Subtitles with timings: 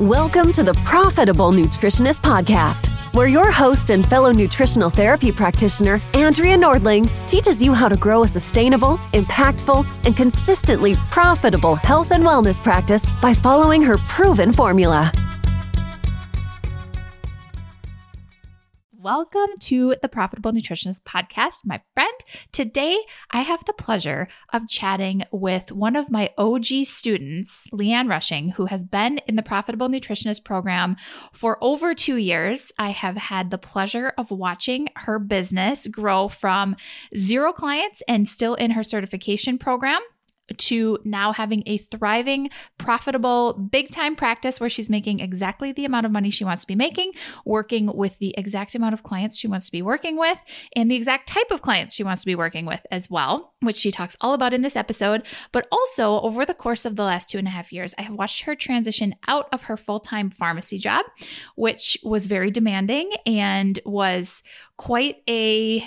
[0.00, 6.54] Welcome to the Profitable Nutritionist Podcast, where your host and fellow nutritional therapy practitioner, Andrea
[6.54, 12.62] Nordling, teaches you how to grow a sustainable, impactful, and consistently profitable health and wellness
[12.62, 15.10] practice by following her proven formula.
[19.06, 22.12] Welcome to the Profitable Nutritionist Podcast, my friend.
[22.50, 22.98] Today,
[23.30, 28.48] I have the pleasure of chatting with one of my OG students, Leigh Anne Rushing,
[28.48, 30.96] who has been in the Profitable Nutritionist program
[31.32, 32.72] for over two years.
[32.80, 36.74] I have had the pleasure of watching her business grow from
[37.16, 40.00] zero clients and still in her certification program
[40.56, 46.06] to now having a thriving, profitable, big time practice where she's making exactly the amount
[46.06, 47.12] of money she wants to be making,
[47.44, 50.38] working with the exact amount of clients she wants to be working with,
[50.74, 53.76] and the exact type of clients she wants to be working with as well, which
[53.76, 55.22] she talks all about in this episode.
[55.52, 58.14] But also, over the course of the last two and a half years, I have
[58.14, 61.04] watched her transition out of her full time pharmacy job,
[61.56, 64.42] which was very demanding and was
[64.76, 65.86] quite a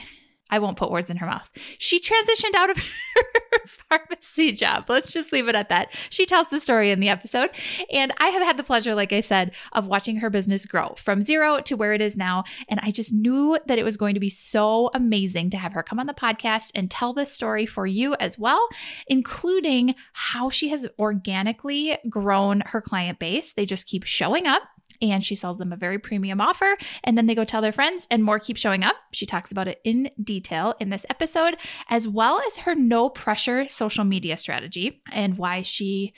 [0.50, 1.50] I won't put words in her mouth.
[1.78, 2.78] She transitioned out of
[3.16, 4.86] her pharmacy job.
[4.90, 5.90] Let's just leave it at that.
[6.10, 7.50] She tells the story in the episode.
[7.92, 11.22] And I have had the pleasure, like I said, of watching her business grow from
[11.22, 12.44] zero to where it is now.
[12.68, 15.84] And I just knew that it was going to be so amazing to have her
[15.84, 18.68] come on the podcast and tell this story for you as well,
[19.08, 23.54] including how she has organically grown her client base.
[23.54, 24.64] They just keep showing up
[25.02, 26.78] and she sells them a very premium offer.
[27.04, 28.96] And then they go tell their friends, and more keep showing up.
[29.12, 31.58] She talks about it in detail in this episode,
[31.90, 36.14] as well as her no pressure social media strategy and why she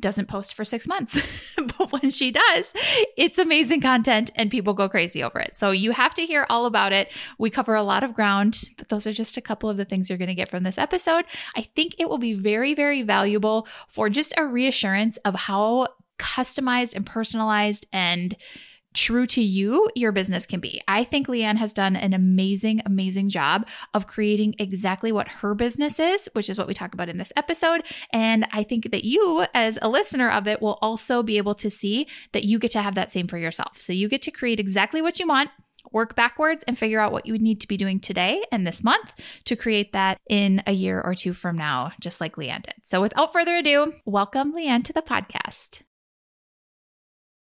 [0.00, 1.18] doesn't post for six months.
[1.56, 2.72] but when she does,
[3.16, 5.56] it's amazing content and people go crazy over it.
[5.56, 7.10] So you have to hear all about it.
[7.38, 10.08] We cover a lot of ground, but those are just a couple of the things
[10.08, 11.24] you're going to get from this episode.
[11.56, 16.94] I think it will be very, very valuable for just a reassurance of how customized
[16.94, 18.36] and personalized and
[18.96, 20.80] true to you your business can be.
[20.88, 25.54] I think Leigh Anne has done an amazing, amazing job of creating exactly what her
[25.54, 27.82] business is, which is what we talk about in this episode.
[28.10, 31.68] And I think that you, as a listener of it, will also be able to
[31.68, 33.80] see that you get to have that same for yourself.
[33.80, 35.50] So you get to create exactly what you want.
[35.92, 39.14] Work backwards and figure out what you need to be doing today and this month
[39.44, 42.74] to create that in a year or two from now, just like Leigh Anne did.
[42.82, 45.82] So, without further ado, welcome Leigh Anne to the podcast.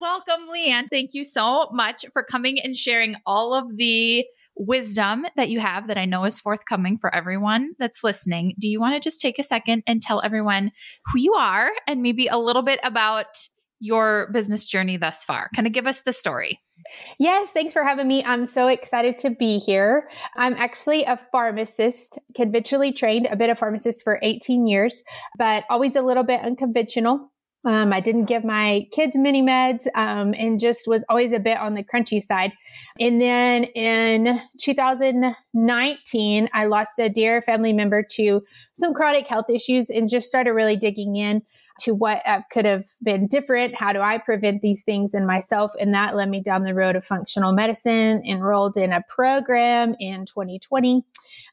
[0.00, 0.86] Welcome, Leigh Anne.
[0.86, 4.24] Thank you so much for coming and sharing all of the
[4.56, 8.54] wisdom that you have that I know is forthcoming for everyone that's listening.
[8.60, 10.70] Do you want to just take a second and tell everyone
[11.06, 13.26] who you are and maybe a little bit about
[13.80, 15.50] your business journey thus far?
[15.54, 16.60] Kind of give us the story.
[17.18, 18.24] Yes, thanks for having me.
[18.24, 20.08] I'm so excited to be here.
[20.36, 25.02] I'm actually a pharmacist, conventionally trained, a bit of pharmacist for 18 years,
[25.36, 27.32] but always a little bit unconventional.
[27.64, 31.58] Um, I didn't give my kids mini meds um, and just was always a bit
[31.58, 32.52] on the crunchy side.
[33.00, 38.42] And then in 2019, I lost a dear family member to
[38.74, 41.42] some chronic health issues and just started really digging in
[41.80, 43.74] to what uh, could have been different.
[43.74, 45.72] How do I prevent these things in myself?
[45.80, 50.26] And that led me down the road of functional medicine, enrolled in a program in
[50.26, 51.04] 2020,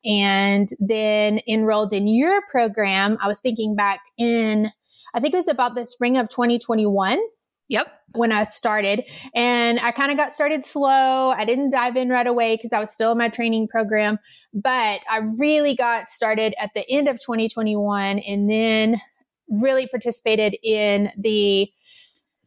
[0.05, 3.17] and then enrolled in your program.
[3.21, 4.71] I was thinking back in
[5.15, 7.19] I think it was about the spring of 2021.
[7.67, 7.87] Yep.
[8.11, 11.31] When I started, and I kind of got started slow.
[11.35, 14.19] I didn't dive in right away because I was still in my training program,
[14.53, 19.01] but I really got started at the end of 2021 and then
[19.49, 21.71] really participated in the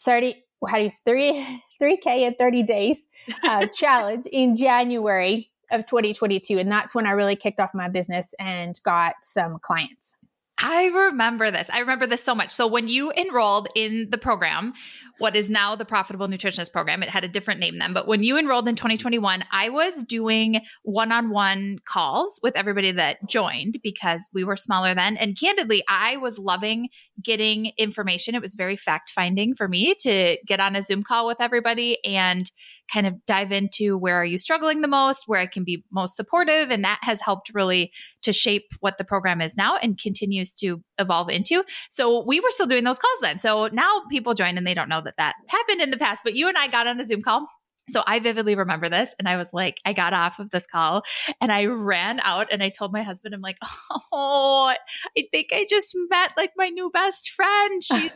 [0.00, 1.44] 30, how do you, three,
[1.82, 3.08] 3K in 30 days
[3.42, 6.58] uh, challenge in January of 2022.
[6.58, 10.16] And that's when I really kicked off my business and got some clients.
[10.60, 11.70] I remember this.
[11.72, 12.50] I remember this so much.
[12.50, 14.72] So when you enrolled in the program,
[15.18, 18.24] what is now the Profitable Nutritionist Program, it had a different name then, but when
[18.24, 24.42] you enrolled in 2021, I was doing one-on-one calls with everybody that joined because we
[24.42, 25.16] were smaller then.
[25.16, 26.88] And candidly, I was loving
[27.22, 28.34] getting information.
[28.34, 32.50] It was very fact-finding for me to get on a Zoom call with everybody and
[32.92, 36.16] kind of dive into where are you struggling the most, where I can be most
[36.16, 36.70] supportive.
[36.70, 37.92] And that has helped really
[38.22, 41.64] to shape what the program is now and continues to evolve into.
[41.90, 43.38] So we were still doing those calls then.
[43.38, 46.34] So now people join and they don't know that that happened in the past, but
[46.34, 47.46] you and I got on a Zoom call
[47.90, 49.14] So I vividly remember this.
[49.18, 51.02] And I was like, I got off of this call
[51.40, 53.58] and I ran out and I told my husband, I'm like,
[54.12, 54.74] oh,
[55.16, 57.82] I think I just met like my new best friend.
[57.88, 58.12] She's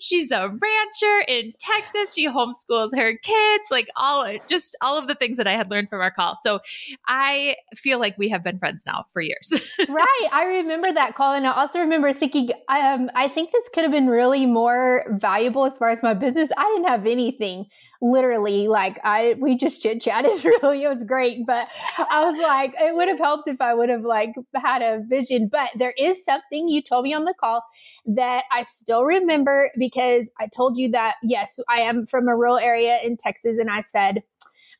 [0.00, 2.14] she's a rancher in Texas.
[2.14, 5.90] She homeschools her kids, like all just all of the things that I had learned
[5.90, 6.36] from our call.
[6.42, 6.60] So
[7.06, 9.52] I feel like we have been friends now for years.
[9.88, 10.28] right.
[10.32, 11.34] I remember that call.
[11.34, 15.64] And I also remember thinking, um, I think this could have been really more valuable
[15.64, 16.50] as far as my business.
[16.56, 17.66] I didn't have anything
[18.02, 20.82] literally like I we just chit chatted really.
[20.84, 21.46] It was great.
[21.46, 21.68] But
[21.98, 25.48] I was like, it would have helped if I would have like had a vision.
[25.48, 27.64] But there is something you told me on the call
[28.06, 32.58] that I still remember because I told you that yes, I am from a rural
[32.58, 34.22] area in Texas and I said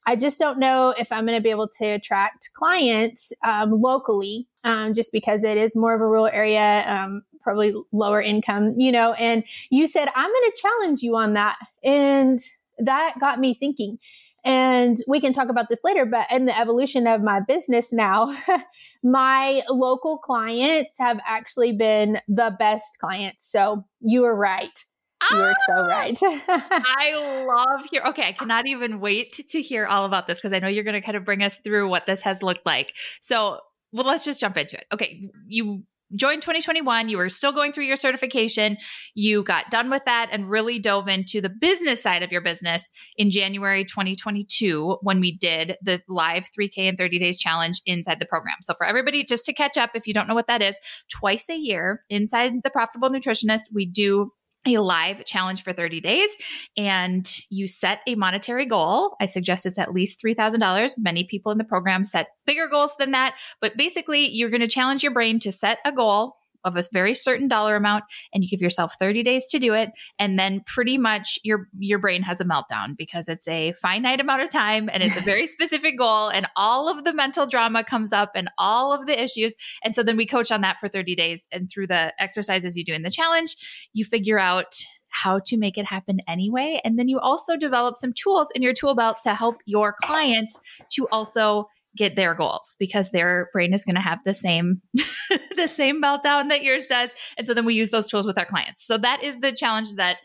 [0.06, 4.48] I just don't know if I'm going to be able to attract clients um, locally,
[4.64, 8.92] um, just because it is more of a rural area, um, probably lower income, you
[8.92, 9.12] know.
[9.12, 11.58] And you said, I'm going to challenge you on that.
[11.84, 12.40] And
[12.84, 13.98] that got me thinking.
[14.44, 18.34] And we can talk about this later, but in the evolution of my business now,
[19.02, 23.50] my local clients have actually been the best clients.
[23.50, 24.84] So you were right.
[25.30, 25.86] You are so ah!
[25.86, 26.18] right.
[26.22, 28.02] I love hear.
[28.06, 30.84] Okay, I cannot even wait to, to hear all about this because I know you're
[30.84, 32.94] going to kind of bring us through what this has looked like.
[33.20, 33.60] So,
[33.92, 34.86] well, let's just jump into it.
[34.92, 35.82] Okay, you
[36.16, 38.76] joined 2021, you were still going through your certification.
[39.14, 42.82] You got done with that and really dove into the business side of your business
[43.16, 48.26] in January 2022 when we did the live 3K in 30 days challenge inside the
[48.26, 48.56] program.
[48.62, 50.76] So, for everybody, just to catch up, if you don't know what that is,
[51.10, 54.32] twice a year inside the Profitable Nutritionist, we do
[54.66, 56.28] a live challenge for 30 days
[56.76, 59.16] and you set a monetary goal.
[59.20, 60.94] I suggest it's at least $3,000.
[60.98, 64.68] Many people in the program set bigger goals than that, but basically you're going to
[64.68, 68.50] challenge your brain to set a goal of a very certain dollar amount and you
[68.50, 72.40] give yourself 30 days to do it and then pretty much your your brain has
[72.40, 76.28] a meltdown because it's a finite amount of time and it's a very specific goal
[76.28, 80.02] and all of the mental drama comes up and all of the issues and so
[80.02, 83.02] then we coach on that for 30 days and through the exercises you do in
[83.02, 83.56] the challenge
[83.92, 84.74] you figure out
[85.08, 88.72] how to make it happen anyway and then you also develop some tools in your
[88.72, 90.58] tool belt to help your clients
[90.88, 94.80] to also get their goals because their brain is going to have the same
[95.56, 97.10] the same meltdown that yours does.
[97.36, 98.86] And so then we use those tools with our clients.
[98.86, 100.18] So that is the challenge that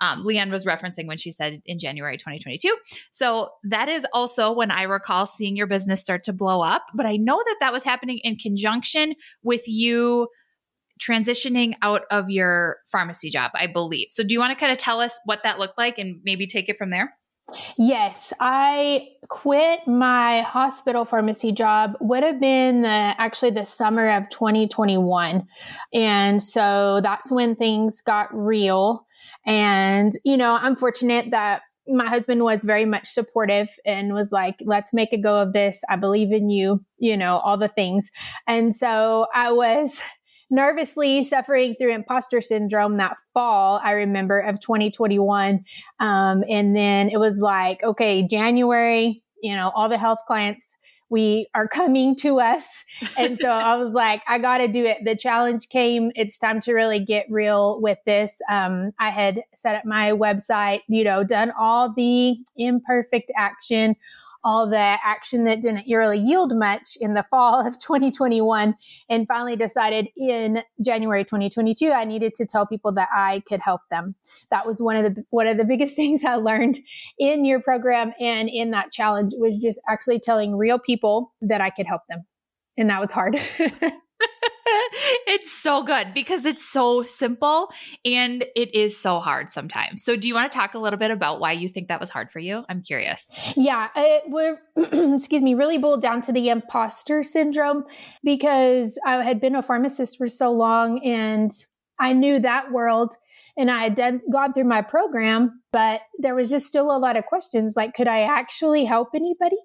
[0.00, 2.76] um, leigh anne was referencing when she said in january 2022
[3.12, 7.06] so that is also when i recall seeing your business start to blow up but
[7.06, 9.14] i know that that was happening in conjunction
[9.44, 10.26] with you
[11.00, 14.08] transitioning out of your pharmacy job i believe.
[14.10, 16.48] So do you want to kind of tell us what that looked like and maybe
[16.48, 17.14] take it from there
[17.76, 24.28] Yes, I quit my hospital pharmacy job would have been the, actually the summer of
[24.30, 25.46] 2021.
[25.92, 29.06] And so that's when things got real.
[29.46, 34.56] And, you know, I'm fortunate that my husband was very much supportive and was like,
[34.64, 35.82] let's make a go of this.
[35.88, 38.10] I believe in you, you know, all the things.
[38.46, 40.00] And so I was
[40.54, 45.64] nervously suffering through imposter syndrome that fall, I remember, of 2021.
[46.00, 50.76] Um, and then it was like, okay, January, you know, all the health clients
[51.10, 52.84] we are coming to us.
[53.16, 54.98] And so I was like, I got to do it.
[55.04, 56.10] The challenge came.
[56.16, 58.40] It's time to really get real with this.
[58.50, 63.94] Um, I had set up my website, you know, done all the imperfect action,
[64.44, 68.76] all the action that didn't really yield much in the fall of 2021
[69.08, 73.80] and finally decided in January 2022 I needed to tell people that I could help
[73.90, 74.14] them.
[74.50, 76.78] That was one of the one of the biggest things I learned
[77.18, 81.70] in your program and in that challenge was just actually telling real people that I
[81.70, 82.24] could help them.
[82.76, 83.38] And that was hard.
[85.26, 87.70] it's so good because it's so simple
[88.04, 90.04] and it is so hard sometimes.
[90.04, 92.10] So, do you want to talk a little bit about why you think that was
[92.10, 92.64] hard for you?
[92.68, 93.32] I'm curious.
[93.56, 94.56] Yeah, it would,
[95.14, 97.84] excuse me, really boiled down to the imposter syndrome
[98.22, 101.50] because I had been a pharmacist for so long and
[101.98, 103.14] I knew that world
[103.56, 107.16] and I had done, gone through my program, but there was just still a lot
[107.16, 109.58] of questions like, could I actually help anybody?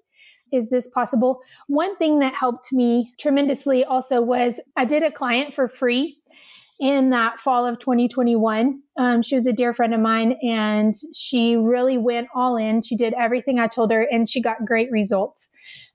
[0.52, 1.40] Is this possible?
[1.66, 6.20] One thing that helped me tremendously also was I did a client for free
[6.80, 8.80] in that fall of 2021.
[8.96, 12.80] Um, she was a dear friend of mine and she really went all in.
[12.80, 15.50] She did everything I told her and she got great results.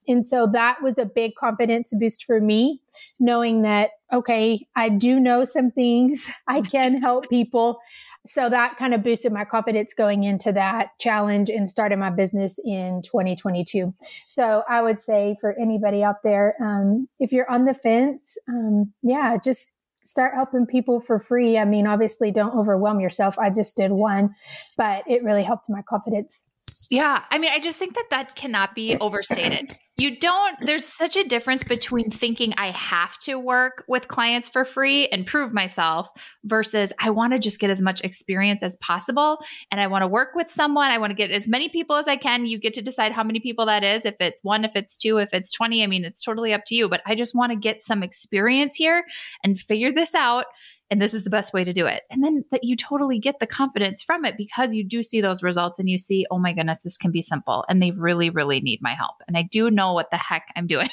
[0.07, 2.81] And so that was a big confidence boost for me,
[3.19, 6.29] knowing that, okay, I do know some things.
[6.47, 7.79] I can help people
[8.25, 12.59] so that kind of boosted my confidence going into that challenge and started my business
[12.63, 13.93] in 2022.
[14.29, 18.93] So I would say for anybody out there, um, if you're on the fence, um,
[19.03, 19.69] yeah, just
[20.03, 21.57] start helping people for free.
[21.57, 23.37] I mean, obviously don't overwhelm yourself.
[23.37, 24.35] I just did one,
[24.77, 26.43] but it really helped my confidence.
[26.89, 27.23] Yeah.
[27.29, 29.73] I mean, I just think that that cannot be overstated.
[29.97, 34.65] You don't, there's such a difference between thinking I have to work with clients for
[34.65, 36.09] free and prove myself
[36.43, 39.39] versus I want to just get as much experience as possible.
[39.71, 40.91] And I want to work with someone.
[40.91, 42.45] I want to get as many people as I can.
[42.45, 44.05] You get to decide how many people that is.
[44.05, 45.81] If it's one, if it's two, if it's 20.
[45.81, 46.89] I mean, it's totally up to you.
[46.89, 49.05] But I just want to get some experience here
[49.45, 50.45] and figure this out
[50.91, 52.03] and this is the best way to do it.
[52.09, 55.41] And then that you totally get the confidence from it because you do see those
[55.41, 57.65] results and you see, oh my goodness, this can be simple.
[57.67, 59.15] And they really, really need my help.
[59.27, 60.89] And I do know what the heck I'm doing.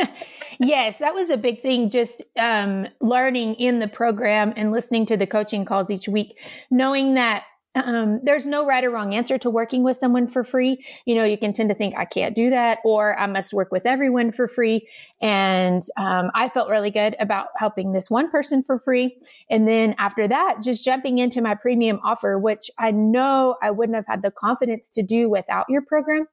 [0.58, 1.90] yes, that was a big thing.
[1.90, 6.36] Just um, learning in the program and listening to the coaching calls each week,
[6.70, 7.44] knowing that
[7.78, 10.84] um, there's no right or wrong answer to working with someone for free.
[11.04, 13.72] You know, you can tend to think I can't do that, or I must work
[13.72, 14.88] with everyone for free.
[15.20, 19.16] And um, I felt really good about helping this one person for free.
[19.50, 23.96] And then after that, just jumping into my premium offer, which I know I wouldn't
[23.96, 26.26] have had the confidence to do without your program.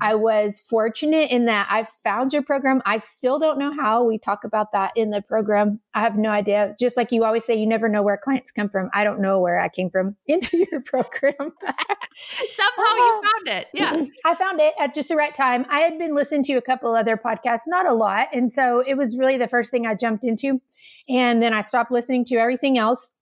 [0.00, 2.82] I was fortunate in that I found your program.
[2.84, 4.04] I still don't know how.
[4.04, 5.80] We talk about that in the program.
[5.94, 6.74] I have no idea.
[6.78, 8.90] Just like you always say, you never know where clients come from.
[8.92, 11.34] I don't know where I came from into your program.
[11.38, 13.66] Somehow you found it.
[13.74, 14.06] Yeah.
[14.24, 15.66] I found it at just the right time.
[15.68, 18.28] I had been listening to a couple other podcasts, not a lot.
[18.32, 20.60] And so it was really the first thing I jumped into.
[21.08, 23.12] And then I stopped listening to everything else.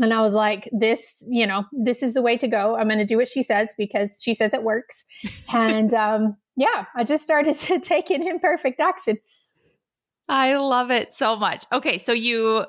[0.00, 2.76] And I was like, this, you know, this is the way to go.
[2.76, 5.04] I'm going to do what she says because she says it works.
[5.52, 9.18] and um, yeah, I just started to take it imperfect action.
[10.28, 11.64] I love it so much.
[11.72, 11.98] Okay.
[11.98, 12.66] So you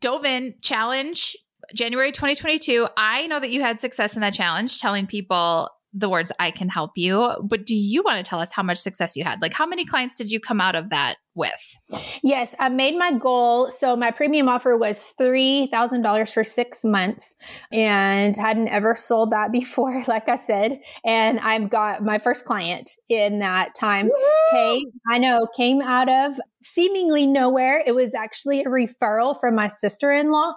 [0.00, 1.36] dove in, challenge
[1.74, 6.32] January 2022, I know that you had success in that challenge telling people the words
[6.38, 9.24] I can help you, but do you want to tell us how much success you
[9.24, 9.42] had?
[9.42, 11.76] Like how many clients did you come out of that with?
[12.22, 13.70] Yes, I made my goal.
[13.70, 17.34] So my premium offer was $3,000 for 6 months
[17.70, 22.88] and hadn't ever sold that before like I said, and I've got my first client
[23.08, 24.10] in that time.
[24.50, 27.82] Came, I know, came out of seemingly nowhere.
[27.84, 30.54] It was actually a referral from my sister-in-law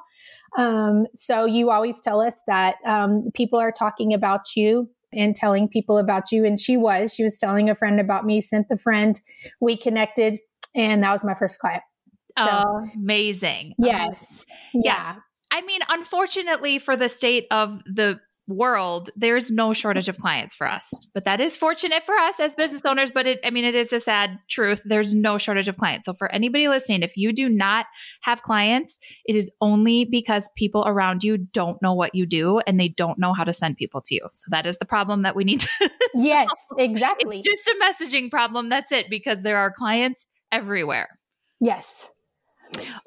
[0.57, 5.67] um, so you always tell us that um, people are talking about you and telling
[5.67, 6.45] people about you.
[6.45, 9.19] And she was, she was telling a friend about me, sent the friend,
[9.61, 10.39] we connected,
[10.75, 11.83] and that was my first client.
[12.37, 13.75] So, oh, amazing.
[13.77, 14.45] Yes.
[14.73, 14.83] Amazing.
[14.85, 15.13] Yeah.
[15.13, 15.21] Yes.
[15.51, 20.67] I mean, unfortunately, for the state of the world, there's no shortage of clients for
[20.67, 21.07] us.
[21.13, 23.11] But that is fortunate for us as business owners.
[23.11, 24.81] But it, I mean, it is a sad truth.
[24.85, 26.05] There's no shortage of clients.
[26.05, 27.87] So for anybody listening, if you do not
[28.21, 32.79] have clients, it is only because people around you don't know what you do and
[32.79, 34.27] they don't know how to send people to you.
[34.33, 35.89] So that is the problem that we need to.
[36.15, 37.41] yes, exactly.
[37.41, 38.69] Just a messaging problem.
[38.69, 41.19] That's it, because there are clients everywhere.
[41.59, 42.07] Yes.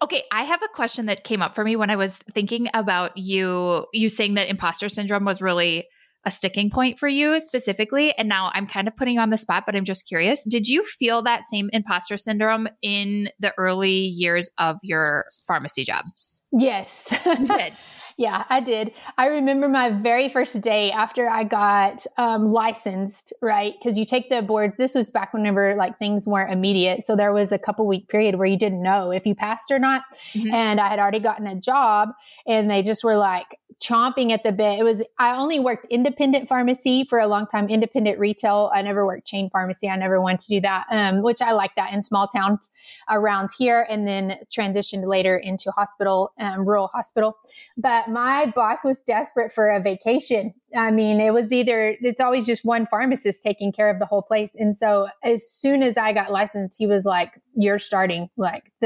[0.02, 3.16] Okay, I have a question that came up for me when I was thinking about
[3.16, 5.86] you you saying that imposter syndrome was really
[6.24, 9.38] a sticking point for you specifically and now I'm kind of putting you on the
[9.38, 13.92] spot but I'm just curious did you feel that same imposter syndrome in the early
[13.92, 16.04] years of your pharmacy job?
[16.52, 17.08] Yes.
[17.24, 17.74] did.
[18.18, 18.92] Yeah, I did.
[19.16, 23.74] I remember my very first day after I got um, licensed, right?
[23.78, 24.74] Because you take the boards.
[24.76, 27.04] This was back whenever like things weren't immediate.
[27.04, 29.78] So there was a couple week period where you didn't know if you passed or
[29.78, 30.02] not.
[30.34, 30.52] Mm-hmm.
[30.52, 32.08] And I had already gotten a job
[32.44, 34.78] and they just were like, chomping at the bit.
[34.78, 38.70] It was, I only worked independent pharmacy for a long time, independent retail.
[38.74, 39.88] I never worked chain pharmacy.
[39.88, 42.72] I never wanted to do that, um, which I like that in small towns
[43.08, 47.36] around here and then transitioned later into hospital, um, rural hospital.
[47.76, 50.54] But my boss was desperate for a vacation.
[50.76, 54.22] I mean, it was either, it's always just one pharmacist taking care of the whole
[54.22, 54.50] place.
[54.54, 58.70] And so as soon as I got licensed, he was like, you're starting like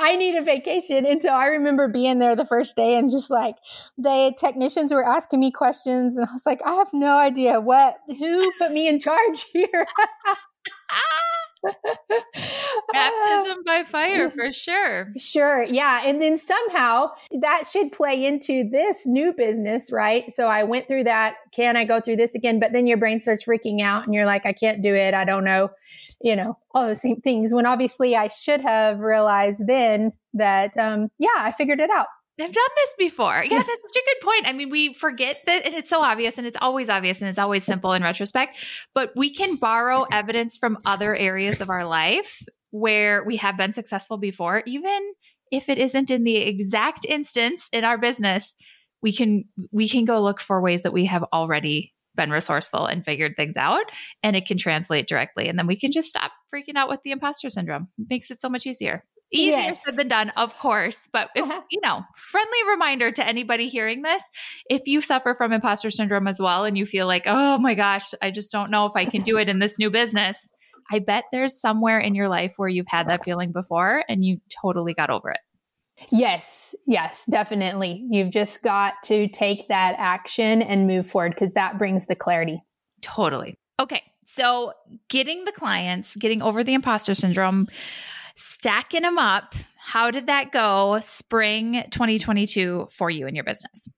[0.00, 1.04] I need a vacation.
[1.04, 3.56] And so I remember being there the first day and just like
[3.98, 7.96] the technicians were asking me questions and I was like, I have no idea what,
[8.06, 9.86] who put me in charge here.
[12.92, 15.12] Baptism by fire for sure.
[15.16, 15.62] Sure.
[15.64, 16.02] Yeah.
[16.04, 17.10] And then somehow
[17.40, 20.32] that should play into this new business, right?
[20.34, 21.36] So I went through that.
[21.52, 22.60] Can I go through this again?
[22.60, 25.14] But then your brain starts freaking out and you're like, I can't do it.
[25.14, 25.70] I don't know,
[26.20, 27.52] you know, all the same things.
[27.52, 32.06] When obviously I should have realized then that, um, yeah, I figured it out.
[32.40, 33.42] I've done this before.
[33.44, 34.46] Yeah, that's such a good point.
[34.46, 37.38] I mean, we forget that and it's so obvious and it's always obvious and it's
[37.38, 38.56] always simple in retrospect,
[38.94, 43.72] but we can borrow evidence from other areas of our life where we have been
[43.72, 45.00] successful before, even
[45.50, 48.54] if it isn't in the exact instance in our business,
[49.02, 53.04] we can we can go look for ways that we have already been resourceful and
[53.04, 53.84] figured things out
[54.22, 57.12] and it can translate directly and then we can just stop freaking out with the
[57.12, 57.88] imposter syndrome.
[57.96, 59.04] It makes it so much easier.
[59.30, 59.84] Easier yes.
[59.84, 61.08] said than done, of course.
[61.12, 61.60] But if, uh-huh.
[61.70, 64.22] you know, friendly reminder to anybody hearing this
[64.70, 68.14] if you suffer from imposter syndrome as well and you feel like, oh my gosh,
[68.22, 70.50] I just don't know if I can do it in this new business,
[70.90, 74.40] I bet there's somewhere in your life where you've had that feeling before and you
[74.62, 75.40] totally got over it.
[76.12, 78.06] Yes, yes, definitely.
[78.08, 82.62] You've just got to take that action and move forward because that brings the clarity.
[83.02, 83.58] Totally.
[83.80, 84.02] Okay.
[84.24, 84.72] So,
[85.08, 87.66] getting the clients, getting over the imposter syndrome,
[88.38, 89.54] stacking them up.
[89.76, 93.88] How did that go spring 2022 for you in your business?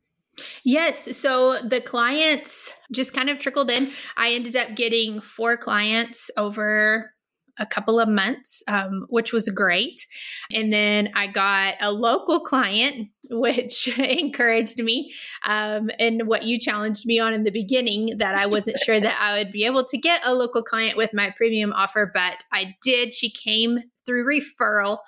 [0.64, 1.16] Yes.
[1.16, 3.90] So the clients just kind of trickled in.
[4.16, 7.12] I ended up getting four clients over
[7.58, 10.06] a couple of months, um, which was great.
[10.50, 15.12] And then I got a local client, which encouraged me.
[15.44, 19.18] Um, and what you challenged me on in the beginning, that I wasn't sure that
[19.20, 22.76] I would be able to get a local client with my premium offer, but I
[22.82, 23.12] did.
[23.12, 23.80] She came
[24.10, 24.98] through referral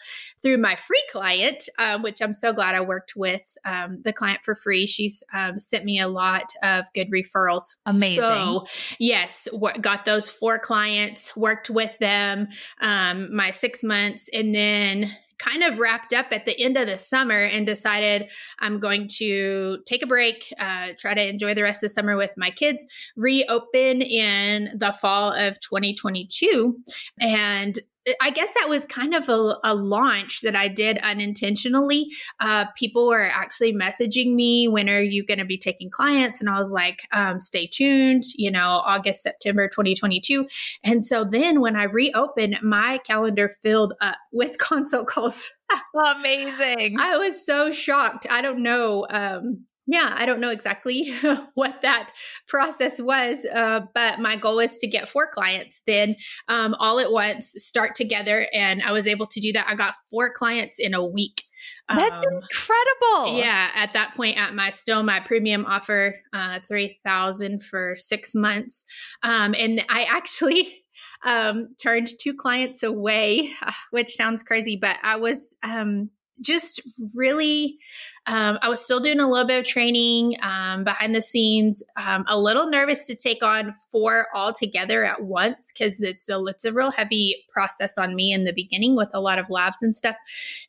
[0.42, 4.40] through my free client, um, which I'm so glad I worked with um, the client
[4.44, 4.86] for free.
[4.86, 7.74] She's um, sent me a lot of good referrals.
[7.84, 8.20] Amazing.
[8.20, 8.66] So,
[9.00, 12.48] yes, w- got those four clients, worked with them
[12.80, 16.96] um, my six months, and then kind of wrapped up at the end of the
[16.96, 18.30] summer and decided
[18.60, 22.16] I'm going to take a break, uh, try to enjoy the rest of the summer
[22.16, 22.84] with my kids,
[23.16, 26.78] reopen in the fall of 2022.
[27.20, 27.78] And
[28.20, 32.08] I guess that was kind of a, a, launch that I did unintentionally.
[32.40, 36.40] Uh, people were actually messaging me, when are you going to be taking clients?
[36.40, 40.46] And I was like, um, stay tuned, you know, August, September 2022.
[40.82, 45.50] And so then when I reopened, my calendar filled up with consult calls.
[45.94, 46.96] Amazing.
[46.98, 48.26] I was so shocked.
[48.30, 49.06] I don't know.
[49.08, 51.12] Um, yeah, I don't know exactly
[51.54, 52.10] what that
[52.48, 56.16] process was, uh, but my goal was to get four clients then
[56.48, 58.46] um, all at once, start together.
[58.52, 59.66] And I was able to do that.
[59.68, 61.42] I got four clients in a week.
[61.88, 63.38] That's um, incredible.
[63.38, 68.34] Yeah, at that point, at my still my premium offer, uh, three thousand for six
[68.34, 68.84] months,
[69.22, 70.84] um, and I actually
[71.24, 73.50] um, turned two clients away,
[73.90, 76.10] which sounds crazy, but I was um,
[76.42, 76.80] just
[77.14, 77.78] really
[78.26, 81.82] um, I was still doing a little bit of training um, behind the scenes.
[81.96, 86.40] Um, a little nervous to take on four all together at once because it's a
[86.44, 89.82] it's a real heavy process on me in the beginning with a lot of labs
[89.82, 90.16] and stuff.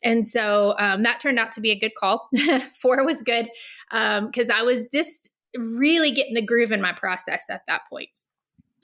[0.02, 2.28] And so um, that turned out to be a good call.
[2.74, 3.48] four was good
[3.90, 8.08] because um, I was just really getting the groove in my process at that point.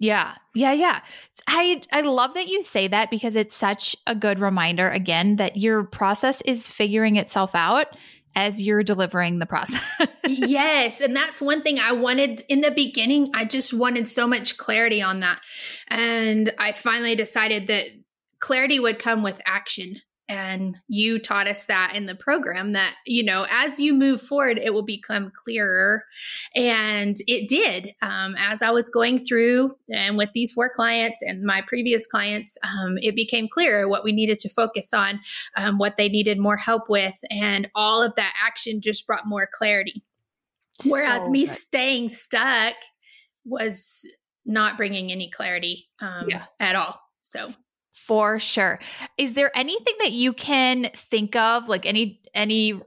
[0.00, 0.34] Yeah.
[0.54, 1.00] Yeah, yeah.
[1.46, 5.58] I I love that you say that because it's such a good reminder again that
[5.58, 7.86] your process is figuring itself out
[8.34, 9.82] as you're delivering the process.
[10.26, 11.00] yes.
[11.00, 13.30] And that's one thing I wanted in the beginning.
[13.34, 15.40] I just wanted so much clarity on that.
[15.88, 17.86] And I finally decided that
[18.38, 20.00] clarity would come with action.
[20.30, 24.58] And you taught us that in the program that, you know, as you move forward,
[24.58, 26.04] it will become clearer.
[26.54, 27.94] And it did.
[28.00, 32.56] Um, as I was going through and with these four clients and my previous clients,
[32.62, 35.18] um, it became clearer what we needed to focus on,
[35.56, 37.18] um, what they needed more help with.
[37.28, 40.04] And all of that action just brought more clarity.
[40.86, 42.76] Whereas so me staying stuck
[43.44, 44.06] was
[44.46, 46.44] not bringing any clarity um, yeah.
[46.60, 47.00] at all.
[47.20, 47.52] So
[48.10, 48.80] for sure.
[49.18, 52.82] Is there anything that you can think of, like any any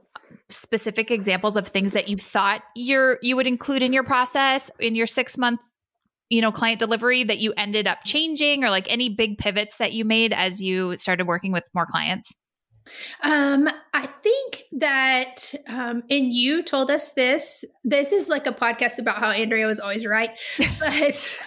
[0.50, 4.94] specific examples of things that you thought you're you would include in your process in
[4.94, 5.60] your six month
[6.28, 9.94] you know client delivery that you ended up changing or like any big pivots that
[9.94, 12.34] you made as you started working with more clients
[13.22, 17.64] um, I think that, um, and you told us this.
[17.82, 20.38] This is like a podcast about how Andrea was always right,
[20.78, 21.38] but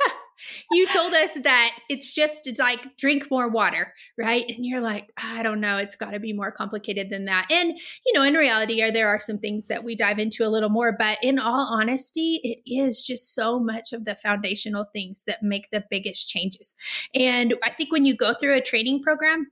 [0.72, 4.46] you told us that it's just it's like drink more water right?
[4.50, 7.48] And you're like i don't know it's got to be more complicated than that.
[7.52, 10.50] And you know in reality are there are some things that we dive into a
[10.50, 15.24] little more but in all honesty it is just so much of the foundational things
[15.28, 16.76] that make the biggest changes.
[17.14, 19.48] And i think when you go through a training program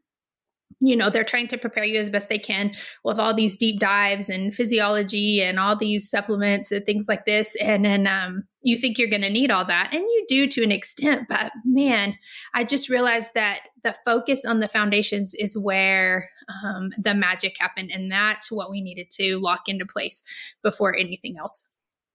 [0.86, 2.72] you know they're trying to prepare you as best they can
[3.04, 7.56] with all these deep dives and physiology and all these supplements and things like this
[7.62, 10.64] and then um, you think you're going to need all that and you do to
[10.64, 12.16] an extent but man
[12.54, 16.30] i just realized that the focus on the foundations is where
[16.64, 20.24] um, the magic happened and that's what we needed to lock into place
[20.62, 21.66] before anything else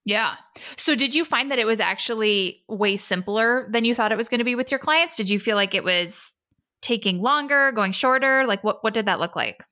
[0.06, 0.36] yeah.
[0.76, 4.30] So did you find that it was actually way simpler than you thought it was
[4.30, 5.14] going to be with your clients?
[5.16, 6.32] Did you feel like it was
[6.82, 8.44] taking longer, going shorter?
[8.46, 9.64] Like what what did that look like?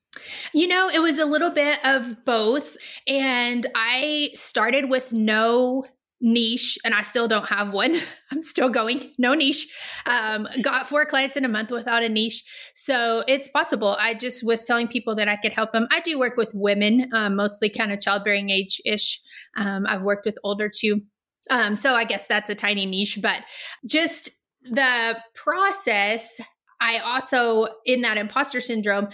[0.53, 2.77] You know, it was a little bit of both.
[3.07, 5.85] And I started with no
[6.21, 7.97] niche and I still don't have one.
[8.33, 9.69] I'm still going, no niche.
[10.07, 12.43] Um, got four clients in a month without a niche.
[12.75, 13.97] So it's possible.
[13.99, 15.87] I just was telling people that I could help them.
[15.91, 19.21] I do work with women, um, mostly kind of childbearing age ish.
[19.57, 21.03] Um, I've worked with older too.
[21.51, 23.43] Um, so I guess that's a tiny niche, but
[23.87, 24.31] just
[24.71, 26.41] the process.
[26.81, 29.09] I also, in that imposter syndrome,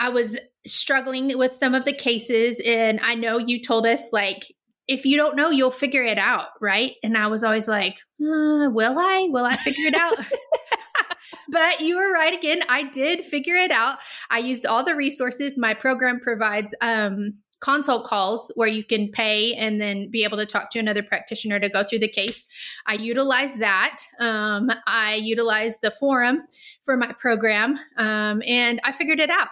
[0.00, 2.60] I was struggling with some of the cases.
[2.66, 4.52] And I know you told us, like,
[4.86, 6.92] if you don't know, you'll figure it out, right?
[7.02, 9.28] And I was always like, uh, will I?
[9.30, 10.18] Will I figure it out?
[11.48, 12.60] but you were right again.
[12.68, 13.98] I did figure it out.
[14.30, 16.74] I used all the resources my program provides.
[16.80, 21.02] Um, consult calls where you can pay and then be able to talk to another
[21.02, 22.44] practitioner to go through the case.
[22.86, 24.02] I utilize that.
[24.20, 26.42] Um, I utilize the forum
[26.84, 29.48] for my program um, and I figured it out.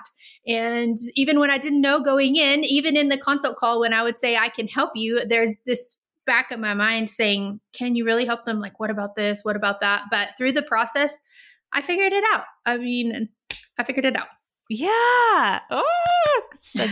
[0.47, 4.03] And even when I didn't know going in, even in the consult call, when I
[4.03, 5.97] would say, I can help you, there's this
[6.27, 8.61] back of my mind saying, Can you really help them?
[8.61, 9.41] Like, what about this?
[9.43, 10.03] What about that?
[10.11, 11.17] But through the process,
[11.73, 12.45] I figured it out.
[12.67, 13.31] I mean,
[13.79, 14.29] I figured it out.
[14.69, 15.61] Yeah.
[15.71, 16.91] Oh, such,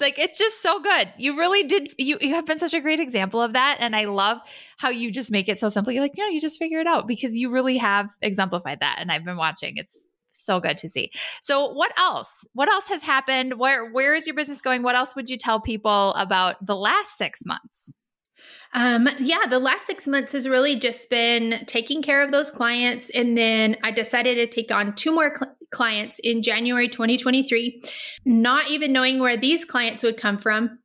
[0.00, 1.12] like it's just so good.
[1.18, 1.92] You really did.
[1.98, 4.38] You you have been such a great example of that, and I love
[4.78, 5.92] how you just make it so simple.
[5.92, 8.96] You're like, you know, you just figure it out because you really have exemplified that,
[8.98, 9.76] and I've been watching.
[9.76, 11.10] It's so good to see.
[11.42, 12.46] So, what else?
[12.54, 13.58] What else has happened?
[13.58, 14.82] Where where is your business going?
[14.82, 17.96] What else would you tell people about the last six months?
[18.74, 23.10] Um, yeah, the last six months has really just been taking care of those clients.
[23.10, 27.82] And then I decided to take on two more cl- clients in January 2023,
[28.24, 30.78] not even knowing where these clients would come from.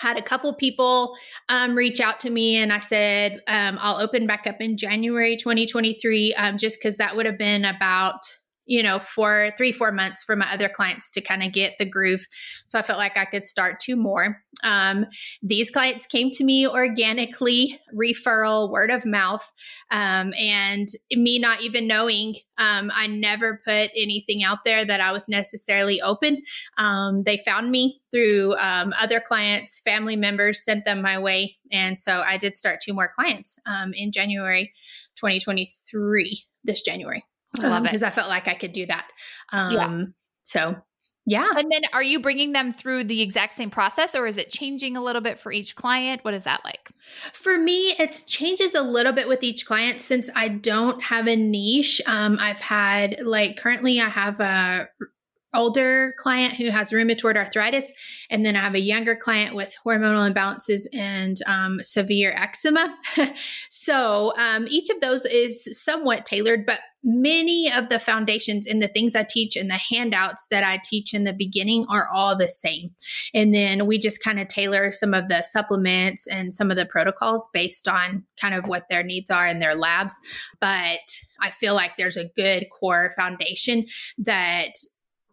[0.00, 1.14] Had a couple people
[1.48, 5.36] um, reach out to me, and I said, um, I'll open back up in January
[5.36, 8.20] 2023, um, just because that would have been about
[8.66, 11.84] you know, for three, four months for my other clients to kind of get the
[11.84, 12.26] groove.
[12.66, 14.42] So I felt like I could start two more.
[14.62, 15.06] Um,
[15.42, 19.50] these clients came to me organically, referral, word of mouth.
[19.90, 25.12] Um, and me not even knowing, um, I never put anything out there that I
[25.12, 26.42] was necessarily open.
[26.78, 31.56] Um, they found me through um, other clients, family members sent them my way.
[31.72, 34.72] And so I did start two more clients um, in January
[35.16, 37.24] 2023, this January.
[37.60, 39.08] I love um, it because I felt like I could do that.
[39.52, 40.04] Um, yeah.
[40.44, 40.76] So,
[41.26, 41.50] yeah.
[41.56, 44.96] And then, are you bringing them through the exact same process, or is it changing
[44.96, 46.22] a little bit for each client?
[46.24, 46.90] What is that like?
[47.32, 51.36] For me, it changes a little bit with each client since I don't have a
[51.36, 52.02] niche.
[52.06, 54.88] Um, I've had like currently, I have a
[55.54, 57.92] older client who has rheumatoid arthritis,
[58.28, 62.94] and then I have a younger client with hormonal imbalances and um, severe eczema.
[63.70, 68.88] so um, each of those is somewhat tailored, but many of the foundations and the
[68.88, 72.48] things I teach and the handouts that I teach in the beginning are all the
[72.48, 72.90] same.
[73.34, 76.86] And then we just kind of tailor some of the supplements and some of the
[76.86, 80.14] protocols based on kind of what their needs are in their labs.
[80.60, 81.00] But
[81.40, 83.86] I feel like there's a good core foundation
[84.18, 84.70] that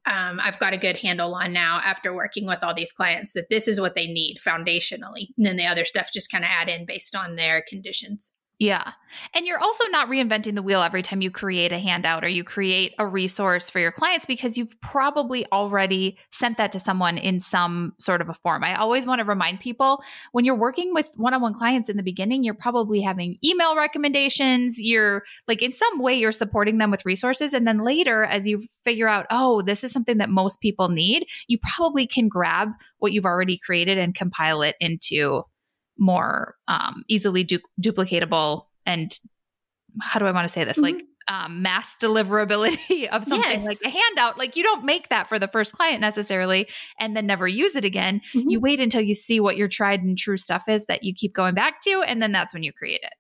[0.06, 3.50] um, I've got a good handle on now after working with all these clients that
[3.50, 5.28] this is what they need foundationally.
[5.38, 8.34] And then the other stuff just kind of add in based on their conditions.
[8.62, 8.92] Yeah.
[9.34, 12.44] And you're also not reinventing the wheel every time you create a handout or you
[12.44, 17.40] create a resource for your clients because you've probably already sent that to someone in
[17.40, 18.64] some sort of a form.
[18.64, 21.98] I always want to remind people when you're working with one on one clients in
[21.98, 24.80] the beginning, you're probably having email recommendations.
[24.80, 27.56] You're like in some way, you're supporting them with resources.
[27.56, 31.26] And then later, as you figure out, oh, this is something that most people need,
[31.48, 32.70] you probably can grab
[33.00, 35.46] what you've already created and compile it into
[36.02, 39.18] more um, easily du- duplicatable and
[40.02, 40.78] how do I want to say this?
[40.78, 40.98] Mm-hmm.
[40.98, 43.66] Like um, mass deliverability of something yes.
[43.66, 44.38] like a handout.
[44.38, 46.68] Like you don't make that for the first client necessarily
[47.00, 48.22] and then never use it again.
[48.34, 48.50] Mm-hmm.
[48.50, 51.34] You wait until you see what your tried and true stuff is that you keep
[51.34, 53.14] going back to, and then that's when you create it.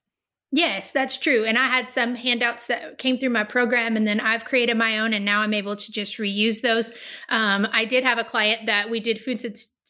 [0.53, 1.45] Yes, that's true.
[1.45, 4.99] And I had some handouts that came through my program, and then I've created my
[4.99, 6.91] own, and now I'm able to just reuse those.
[7.29, 9.39] Um, I did have a client that we did food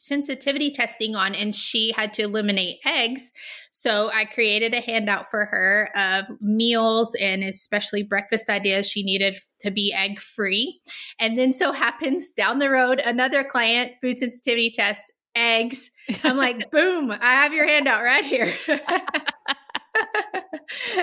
[0.02, 3.32] sensitivity testing on, and she had to eliminate eggs.
[3.70, 9.36] So I created a handout for her of meals and especially breakfast ideas she needed
[9.60, 10.80] to be egg free.
[11.20, 15.90] And then so happens down the road, another client, food sensitivity test, eggs.
[16.24, 18.52] I'm like, boom, I have your handout right here.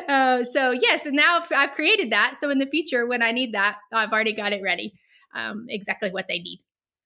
[0.09, 2.35] uh, so yes, and now I've created that.
[2.39, 4.93] So in the future, when I need that, I've already got it ready.
[5.33, 6.61] Um, exactly what they need.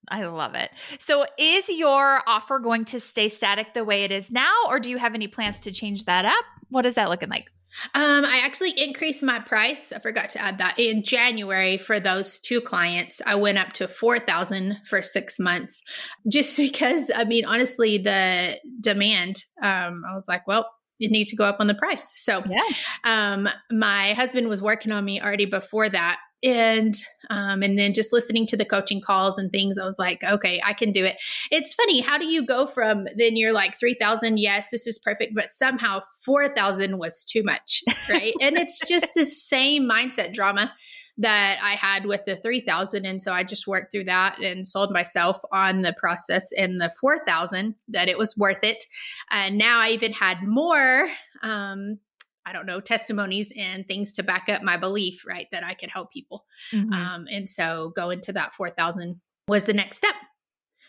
[0.08, 0.70] I love it.
[0.98, 4.90] So, is your offer going to stay static the way it is now, or do
[4.90, 6.44] you have any plans to change that up?
[6.70, 7.46] What is that looking like?
[7.94, 9.92] Um, I actually increased my price.
[9.92, 13.20] I forgot to add that in January for those two clients.
[13.26, 15.82] I went up to four thousand for six months,
[16.30, 17.10] just because.
[17.14, 19.42] I mean, honestly, the demand.
[19.62, 22.12] Um, I was like, well, you need to go up on the price.
[22.14, 22.62] So, yeah.
[23.04, 26.94] um, my husband was working on me already before that, and
[27.30, 30.60] um, and then just listening to the coaching calls and things, I was like, okay,
[30.64, 31.16] I can do it.
[31.50, 34.98] It's funny, how do you go from then you're like three thousand, yes, this is
[34.98, 38.34] perfect, but somehow four thousand was too much, right?
[38.40, 40.72] and it's just the same mindset drama
[41.18, 44.90] that I had with the 3000 and so I just worked through that and sold
[44.90, 48.84] myself on the process in the 4000 that it was worth it.
[49.30, 51.08] And now I even had more
[51.42, 52.00] um
[52.46, 55.90] I don't know, testimonies and things to back up my belief, right, that I could
[55.90, 56.44] help people.
[56.72, 56.92] Mm-hmm.
[56.92, 60.14] Um, and so going to that 4,000 was the next step.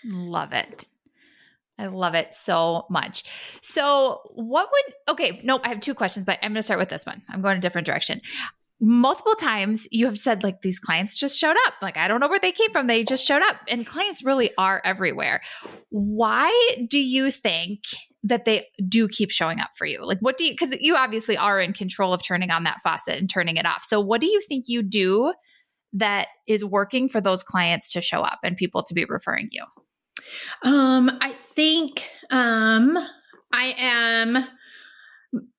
[0.06, 0.88] Love it.
[1.78, 3.26] I love it so much.
[3.62, 6.88] So, what would, okay, nope, I have two questions, but I'm going to start with
[6.88, 7.22] this one.
[7.30, 8.22] I'm going a different direction
[8.86, 11.74] multiple times you have said like these clients just showed up.
[11.82, 12.86] Like i don't know where they came from.
[12.86, 13.56] They just showed up.
[13.68, 15.42] And clients really are everywhere.
[15.90, 17.80] Why do you think
[18.24, 20.06] that they do keep showing up for you?
[20.06, 23.18] Like what do you because you obviously are in control of turning on that faucet
[23.18, 23.84] and turning it off.
[23.84, 25.34] So what do you think you do
[25.94, 29.64] that is working for those clients to show up and people to be referring you?
[30.62, 32.98] Um i think um
[33.52, 34.48] i am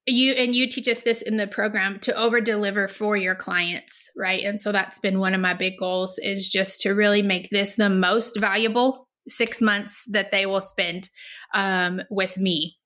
[0.06, 4.06] you and you teach us this in the program to over deliver for your clients
[4.16, 4.42] right?
[4.42, 7.76] And so that's been one of my big goals is just to really make this
[7.76, 11.10] the most valuable six months that they will spend
[11.54, 12.76] um, with me.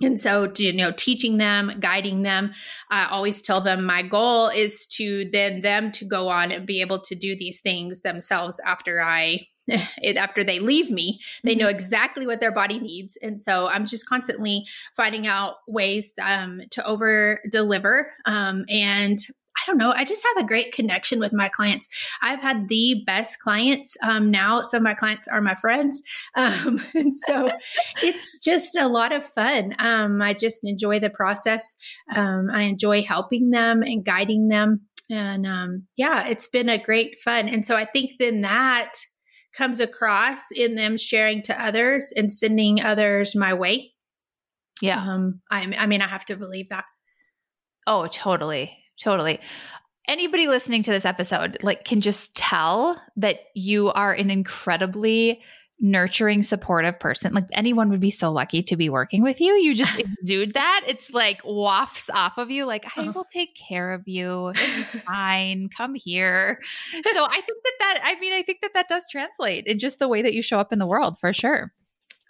[0.00, 2.52] And so to, you know teaching them guiding them
[2.90, 6.80] i always tell them my goal is to then them to go on and be
[6.80, 9.46] able to do these things themselves after i
[10.02, 11.76] it, after they leave me, they know mm-hmm.
[11.76, 13.16] exactly what their body needs.
[13.22, 18.12] And so I'm just constantly finding out ways um, to over deliver.
[18.26, 19.18] Um, and
[19.56, 19.92] I don't know.
[19.94, 21.88] I just have a great connection with my clients.
[22.22, 23.96] I've had the best clients.
[24.02, 26.02] Um, now, some of my clients are my friends.
[26.34, 27.50] Um, and so
[28.02, 29.74] it's just a lot of fun.
[29.78, 31.76] Um, I just enjoy the process.
[32.14, 34.82] Um, I enjoy helping them and guiding them.
[35.10, 37.48] And um, yeah, it's been a great fun.
[37.48, 38.92] And so I think then that
[39.56, 43.92] comes across in them sharing to others and sending others my way.
[44.80, 45.00] Yeah.
[45.02, 46.84] Um, I, I mean, I have to believe that.
[47.86, 48.76] Oh, totally.
[49.00, 49.40] Totally.
[50.08, 55.40] Anybody listening to this episode like can just tell that you are an incredibly
[55.82, 57.34] nurturing, supportive person.
[57.34, 59.54] Like anyone would be so lucky to be working with you.
[59.54, 60.84] You just exude that.
[60.86, 63.12] It's like wafts off of you, like, I uh-huh.
[63.14, 64.52] will take care of you.
[65.06, 65.68] fine.
[65.76, 66.60] Come here.
[67.12, 69.98] So I think that that, I mean, I think that that does translate in just
[69.98, 71.72] the way that you show up in the world for sure.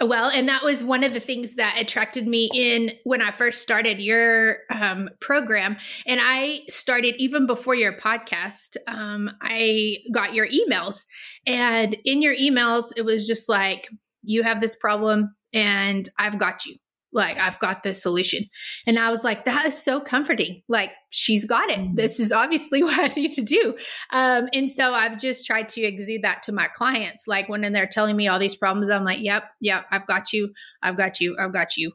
[0.03, 3.62] Well, and that was one of the things that attracted me in when I first
[3.62, 5.77] started your um, program.
[6.07, 8.77] And I started even before your podcast.
[8.88, 11.05] Um, I got your emails,
[11.47, 13.88] and in your emails, it was just like,
[14.23, 16.77] you have this problem, and I've got you
[17.12, 18.44] like I've got the solution.
[18.87, 20.62] And I was like, that is so comforting.
[20.68, 21.79] Like she's got it.
[21.79, 21.94] Mm-hmm.
[21.94, 23.77] This is obviously what I need to do.
[24.12, 27.27] Um, and so I've just tried to exude that to my clients.
[27.27, 30.53] Like when they're telling me all these problems, I'm like, yep, yep, I've got you.
[30.83, 31.37] I've got you.
[31.38, 31.92] I've got you.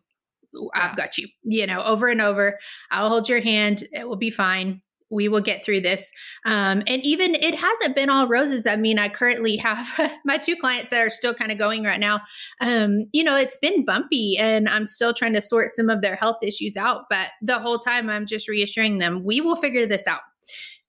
[0.74, 2.58] I've got you, you know, over and over.
[2.90, 3.84] I'll hold your hand.
[3.92, 6.12] It will be fine we will get through this.
[6.46, 8.68] Um, and even it hasn't been all roses.
[8.68, 9.88] I mean, I currently have
[10.26, 12.22] my two clients that are still kind of going right now.
[12.62, 16.16] Um, you know, it's been bumpy and I'm still trying to sort some of their
[16.16, 17.04] health issues out.
[17.10, 20.22] But the whole time I'm just reassuring them, we will figure this out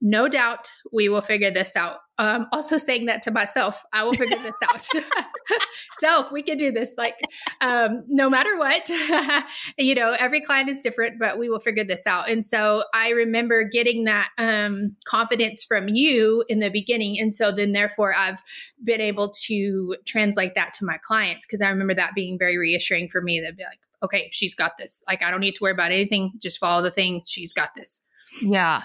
[0.00, 1.98] no doubt we will figure this out.
[2.18, 4.86] Um, also saying that to myself, I will figure this out.
[6.00, 6.94] Self, we can do this.
[6.98, 7.16] Like,
[7.60, 8.88] um, no matter what,
[9.78, 12.28] you know, every client is different, but we will figure this out.
[12.28, 17.20] And so I remember getting that um, confidence from you in the beginning.
[17.20, 18.42] And so then, therefore, I've
[18.82, 23.08] been able to translate that to my clients because I remember that being very reassuring
[23.08, 23.40] for me.
[23.40, 25.02] They'd be like, okay, she's got this.
[25.06, 26.32] Like, I don't need to worry about anything.
[26.40, 27.22] Just follow the thing.
[27.26, 28.02] She's got this.
[28.42, 28.82] Yeah.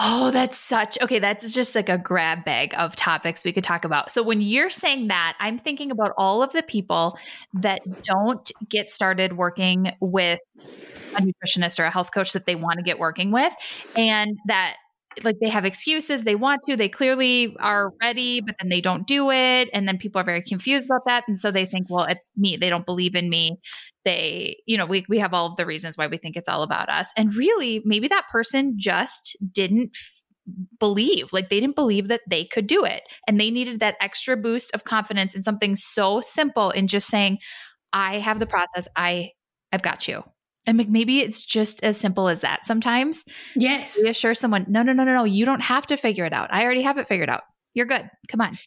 [0.00, 1.18] Oh, that's such okay.
[1.18, 4.12] That's just like a grab bag of topics we could talk about.
[4.12, 7.18] So, when you're saying that, I'm thinking about all of the people
[7.54, 10.40] that don't get started working with
[11.16, 13.52] a nutritionist or a health coach that they want to get working with,
[13.96, 14.76] and that
[15.24, 19.06] like they have excuses they want to they clearly are ready but then they don't
[19.06, 22.04] do it and then people are very confused about that and so they think well
[22.04, 23.58] it's me they don't believe in me
[24.04, 26.62] they you know we, we have all of the reasons why we think it's all
[26.62, 29.90] about us and really maybe that person just didn't
[30.78, 34.36] believe like they didn't believe that they could do it and they needed that extra
[34.36, 37.38] boost of confidence in something so simple in just saying
[37.92, 39.30] i have the process i
[39.72, 40.22] i've got you
[40.68, 43.24] and like maybe it's just as simple as that sometimes.
[43.56, 43.98] Yes.
[44.02, 46.52] Reassure someone no no no no no you don't have to figure it out.
[46.52, 47.42] I already have it figured out.
[47.72, 48.08] You're good.
[48.28, 48.58] Come on.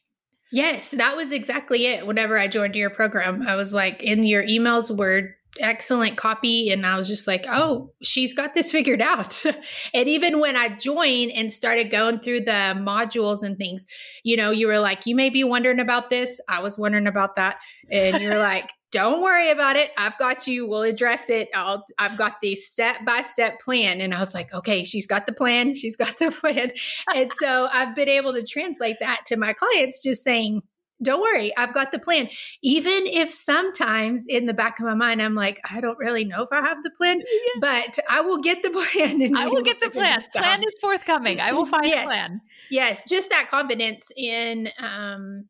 [0.52, 2.06] Yes, that was exactly it.
[2.06, 6.86] Whenever I joined your program, I was like, in your emails were excellent copy and
[6.86, 9.44] i was just like oh she's got this figured out.
[9.94, 13.86] And even when i joined and started going through the modules and things
[14.24, 16.40] you know you were like you may be wondering about this.
[16.48, 17.58] I was wondering about that.
[17.92, 22.18] And you're like don't worry about it i've got you we'll address it i'll i've
[22.18, 25.74] got the step by step plan and i was like okay she's got the plan
[25.82, 26.72] she's got the plan
[27.16, 30.62] and so i've been able to translate that to my clients just saying
[31.02, 32.30] don't worry, I've got the plan.
[32.62, 36.44] Even if sometimes in the back of my mind, I'm like, I don't really know
[36.44, 37.22] if I have the plan,
[37.60, 39.22] but I will get the plan.
[39.22, 40.24] And I will get the plan.
[40.34, 41.40] Plan is forthcoming.
[41.40, 42.04] I will find yes.
[42.04, 42.42] a plan.
[42.70, 45.46] Yes, just that confidence in, um,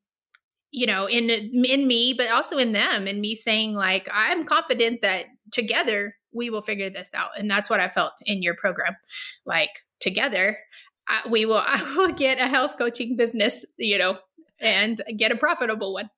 [0.72, 5.02] you know, in in me, but also in them, and me saying like, I'm confident
[5.02, 8.96] that together we will figure this out, and that's what I felt in your program.
[9.46, 10.58] Like together,
[11.08, 11.58] I, we will.
[11.66, 13.66] I will get a health coaching business.
[13.78, 14.18] You know,
[14.60, 16.10] and get a profitable one.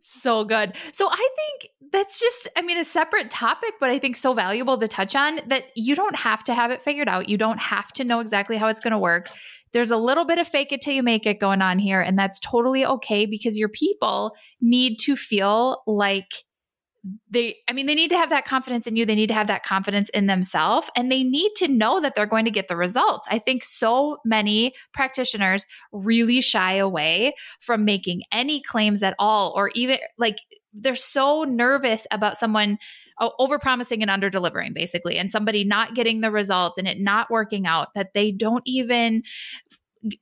[0.00, 0.76] So good.
[0.92, 4.78] So I think that's just, I mean, a separate topic, but I think so valuable
[4.78, 7.28] to touch on that you don't have to have it figured out.
[7.28, 9.28] You don't have to know exactly how it's going to work.
[9.72, 12.18] There's a little bit of fake it till you make it going on here, and
[12.18, 16.44] that's totally okay because your people need to feel like
[17.30, 19.06] they i mean they need to have that confidence in you.
[19.06, 22.26] They need to have that confidence in themselves and they need to know that they're
[22.26, 23.26] going to get the results.
[23.30, 29.70] I think so many practitioners really shy away from making any claims at all or
[29.74, 30.38] even like
[30.72, 32.78] they're so nervous about someone
[33.20, 37.30] over promising and under delivering basically and somebody not getting the results and it not
[37.30, 39.22] working out that they don't even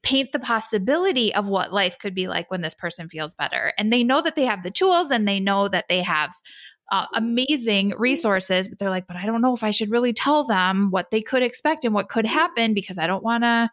[0.02, 3.72] paint the possibility of what life could be like when this person feels better.
[3.76, 6.32] And they know that they have the tools and they know that they have
[6.90, 10.44] uh, amazing resources, but they're like, but I don't know if I should really tell
[10.44, 13.68] them what they could expect and what could happen because I don't want to,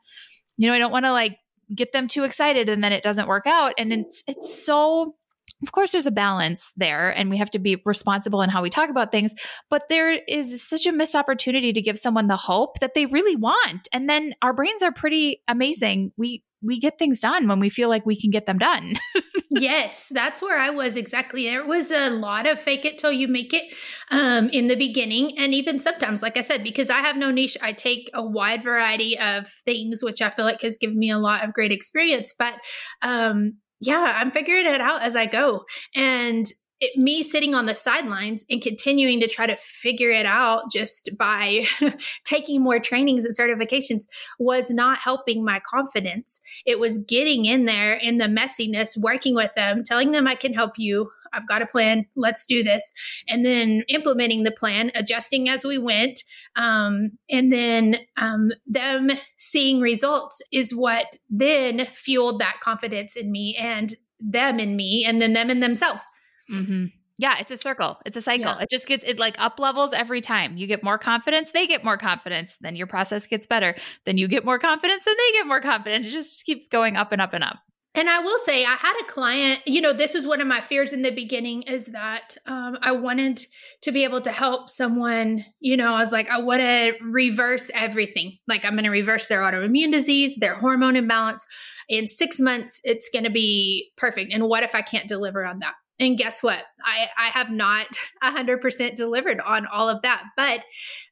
[0.57, 1.37] you know, I don't want to like
[1.73, 3.73] get them too excited and then it doesn't work out.
[3.77, 5.15] And it's, it's so,
[5.63, 8.69] of course, there's a balance there and we have to be responsible in how we
[8.69, 9.33] talk about things,
[9.69, 13.35] but there is such a missed opportunity to give someone the hope that they really
[13.35, 13.87] want.
[13.93, 16.11] And then our brains are pretty amazing.
[16.17, 18.93] We, we get things done when we feel like we can get them done.
[19.49, 21.45] yes, that's where I was exactly.
[21.45, 23.63] There was a lot of fake it till you make it
[24.11, 25.37] um, in the beginning.
[25.37, 28.63] And even sometimes, like I said, because I have no niche, I take a wide
[28.63, 32.33] variety of things, which I feel like has given me a lot of great experience.
[32.37, 32.57] But
[33.01, 35.65] um, yeah, I'm figuring it out as I go.
[35.95, 36.45] And
[36.79, 41.11] it, me sitting on the sidelines and continuing to try to figure it out just
[41.17, 41.65] by
[42.25, 44.05] taking more trainings and certifications
[44.37, 46.41] was not helping my confidence.
[46.65, 50.53] It was getting in there in the messiness, working with them, telling them I can
[50.53, 51.09] help you.
[51.33, 52.05] I've got a plan.
[52.15, 52.93] Let's do this.
[53.27, 56.21] And then implementing the plan, adjusting as we went.
[56.55, 63.55] Um, and then um, them seeing results is what then fueled that confidence in me
[63.59, 66.03] and them in me, and then them in themselves.
[66.51, 66.85] Mm-hmm.
[67.17, 67.97] Yeah, it's a circle.
[68.05, 68.51] It's a cycle.
[68.51, 68.61] Yeah.
[68.61, 70.57] It just gets it like up levels every time.
[70.57, 73.75] You get more confidence, they get more confidence, then your process gets better.
[74.05, 76.07] Then you get more confidence, then they get more confidence.
[76.07, 77.59] It just keeps going up and up and up.
[77.95, 80.61] And I will say, I had a client, you know, this was one of my
[80.61, 83.45] fears in the beginning is that um, I wanted
[83.83, 87.69] to be able to help someone, you know, I was like, I want to reverse
[87.75, 88.37] everything.
[88.47, 91.45] Like, I'm going to reverse their autoimmune disease, their hormone imbalance.
[91.87, 94.33] In six months, it's going to be perfect.
[94.33, 95.73] And what if I can't deliver on that?
[95.99, 96.63] And guess what?
[96.83, 97.85] I, I have not
[98.23, 100.63] 100% delivered on all of that, but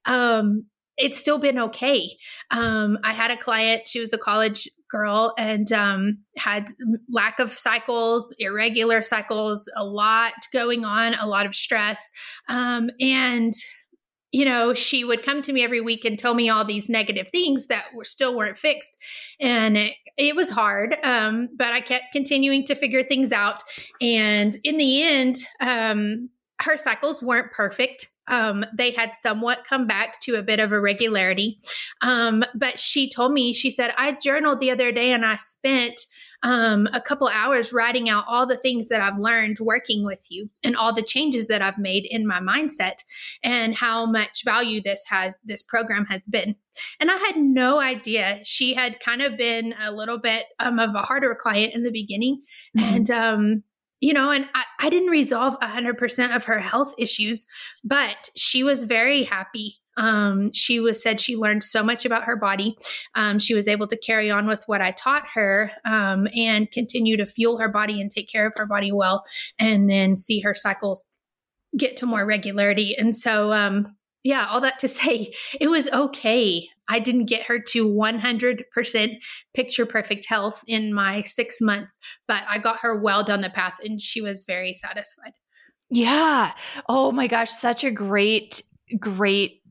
[0.06, 0.66] um,
[0.98, 2.10] it's still been okay.
[2.50, 6.68] Um, I had a client, she was a college girl and um, had
[7.10, 12.10] lack of cycles, irregular cycles, a lot going on, a lot of stress.
[12.48, 13.54] Um, and
[14.32, 17.28] you know, she would come to me every week and tell me all these negative
[17.34, 18.96] things that were still weren't fixed.
[19.42, 23.62] And it, it was hard, um, but I kept continuing to figure things out.
[24.00, 26.30] And in the end, um,
[26.62, 28.08] her cycles weren't perfect.
[28.32, 31.60] Um, they had somewhat come back to a bit of irregularity.
[32.02, 36.06] Um, but she told me, she said, I journaled the other day and I spent
[36.44, 40.50] um, a couple hours writing out all the things that I've learned working with you
[40.64, 43.04] and all the changes that I've made in my mindset
[43.44, 46.56] and how much value this has, this program has been.
[47.00, 50.96] And I had no idea she had kind of been a little bit um, of
[50.96, 52.42] a harder client in the beginning.
[52.78, 52.96] Mm-hmm.
[52.96, 53.64] And, um,
[54.02, 57.46] you know, and I, I didn't resolve 100% of her health issues,
[57.84, 62.36] but she was very happy um, she was said she learned so much about her
[62.36, 62.78] body.
[63.16, 67.18] Um, she was able to carry on with what I taught her um, and continue
[67.18, 69.24] to fuel her body and take care of her body well,
[69.60, 71.06] and then see her cycles
[71.78, 72.96] get to more regularity.
[72.98, 76.68] And so, um, yeah, all that to say, it was okay.
[76.92, 79.18] I didn't get her to 100%
[79.54, 83.78] picture perfect health in my six months, but I got her well down the path
[83.82, 85.32] and she was very satisfied.
[85.90, 86.54] Yeah.
[86.90, 88.62] Oh my gosh, such a great,
[89.00, 89.62] great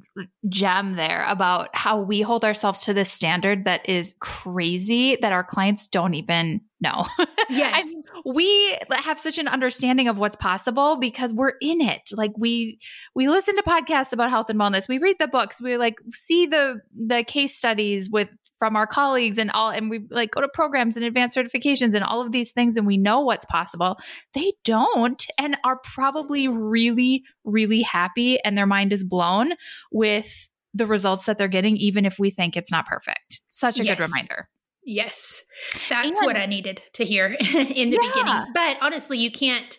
[0.49, 5.45] gem there about how we hold ourselves to this standard that is crazy that our
[5.45, 7.07] clients don't even know.
[7.51, 8.09] Yes.
[8.25, 12.11] We have such an understanding of what's possible because we're in it.
[12.13, 12.79] Like we
[13.15, 14.89] we listen to podcasts about health and wellness.
[14.89, 15.63] We read the books.
[15.63, 18.29] We like see the the case studies with
[18.61, 22.05] from our colleagues and all and we like go to programs and advanced certifications and
[22.05, 23.97] all of these things and we know what's possible
[24.35, 29.55] they don't and are probably really really happy and their mind is blown
[29.91, 33.85] with the results that they're getting even if we think it's not perfect such a
[33.85, 33.97] yes.
[33.97, 34.47] good reminder
[34.85, 35.43] yes
[35.89, 38.09] that's and, what i needed to hear in the yeah.
[38.09, 39.79] beginning but honestly you can't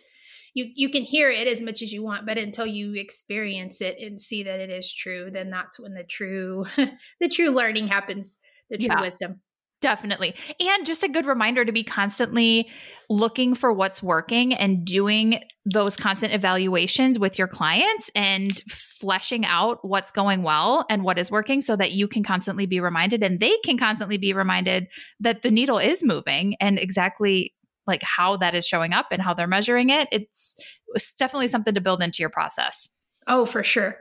[0.54, 3.98] you you can hear it as much as you want but until you experience it
[4.00, 6.66] and see that it is true then that's when the true
[7.20, 8.38] the true learning happens
[8.72, 9.02] the true yeah.
[9.02, 9.42] wisdom.
[9.82, 10.36] Definitely.
[10.60, 12.70] And just a good reminder to be constantly
[13.10, 19.80] looking for what's working and doing those constant evaluations with your clients and fleshing out
[19.82, 23.40] what's going well and what is working so that you can constantly be reminded and
[23.40, 24.88] they can constantly be reminded
[25.20, 27.52] that the needle is moving and exactly
[27.88, 30.08] like how that is showing up and how they're measuring it.
[30.12, 30.56] It's,
[30.94, 32.88] it's definitely something to build into your process.
[33.26, 33.98] Oh, for sure.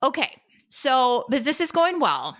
[0.00, 0.40] Okay.
[0.68, 2.36] So business is going well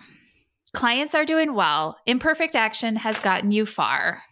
[0.74, 1.96] clients are doing well.
[2.06, 4.22] Imperfect action has gotten you far.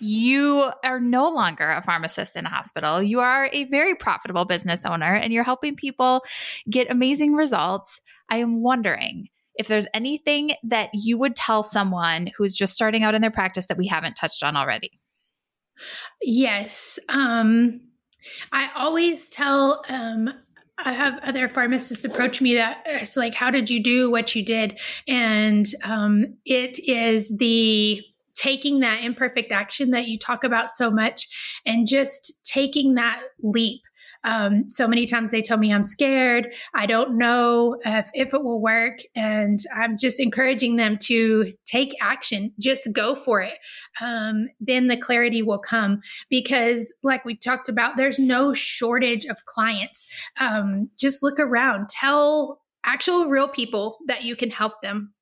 [0.00, 3.02] You are no longer a pharmacist in a hospital.
[3.02, 6.22] You are a very profitable business owner and you're helping people
[6.68, 8.00] get amazing results.
[8.28, 13.14] I am wondering if there's anything that you would tell someone who's just starting out
[13.14, 15.00] in their practice that we haven't touched on already.
[16.20, 16.98] Yes.
[17.08, 17.80] Um,
[18.52, 20.30] I always tell um,
[20.78, 24.44] I have other pharmacists approach me that it's like, how did you do what you
[24.44, 24.78] did?
[25.08, 28.02] And um, it is the
[28.34, 31.26] taking that imperfect action that you talk about so much
[31.64, 33.80] and just taking that leap
[34.26, 36.52] um, so many times they tell me I'm scared.
[36.74, 38.98] I don't know if, if it will work.
[39.14, 43.56] And I'm just encouraging them to take action, just go for it.
[44.02, 49.44] Um, then the clarity will come because, like we talked about, there's no shortage of
[49.44, 50.06] clients.
[50.40, 55.14] Um, just look around, tell actual real people that you can help them.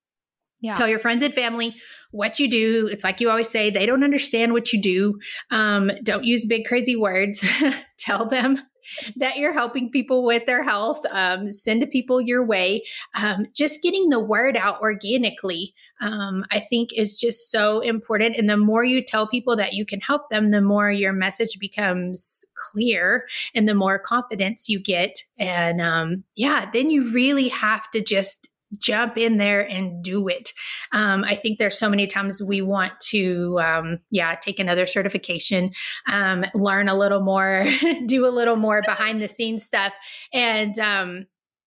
[0.63, 0.75] Yeah.
[0.75, 1.77] Tell your friends and family
[2.11, 2.89] what you do.
[2.91, 5.21] It's like you always say, they don't understand what you do.
[5.51, 7.47] Um, don't use big, crazy words.
[7.99, 8.63] Tell them
[9.17, 12.83] that you're helping people with their health, um, send people your way.
[13.15, 18.37] Um, just getting the word out organically, um, I think, is just so important.
[18.37, 21.59] And the more you tell people that you can help them, the more your message
[21.59, 25.19] becomes clear and the more confidence you get.
[25.39, 28.49] And um, yeah, then you really have to just
[28.79, 30.53] jump in there and do it.
[30.93, 35.73] Um, I think there's so many times we want to, um, yeah, take another certification,
[36.11, 37.65] um, learn a little more,
[38.07, 39.95] do a little more behind the scenes stuff.
[40.33, 41.27] And, um,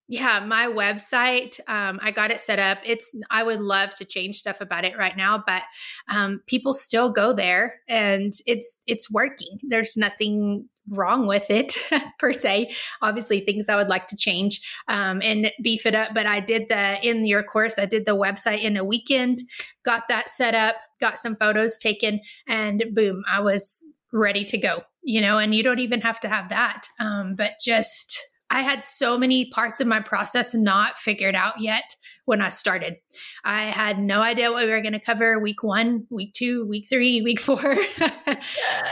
[0.10, 2.78] yeah, my website, um, I got it set up.
[2.86, 5.64] It's, I would love to change stuff about it right now, but
[6.10, 9.60] um, people still go there and it's, it's working.
[9.64, 11.76] There's nothing wrong with it
[12.20, 12.72] per se.
[13.02, 16.14] Obviously, things I would like to change um, and beef it up.
[16.14, 19.40] But I did the in your course, I did the website in a weekend,
[19.84, 24.82] got that set up, got some photos taken, and boom, I was ready to go.
[25.04, 28.20] You know, and you don't even have to have that, um, but just
[28.50, 31.96] I had so many parts of my process not figured out yet
[32.28, 32.98] when I started.
[33.46, 36.88] I had no idea what we were going to cover week one, week two, week
[36.90, 37.62] three, week four.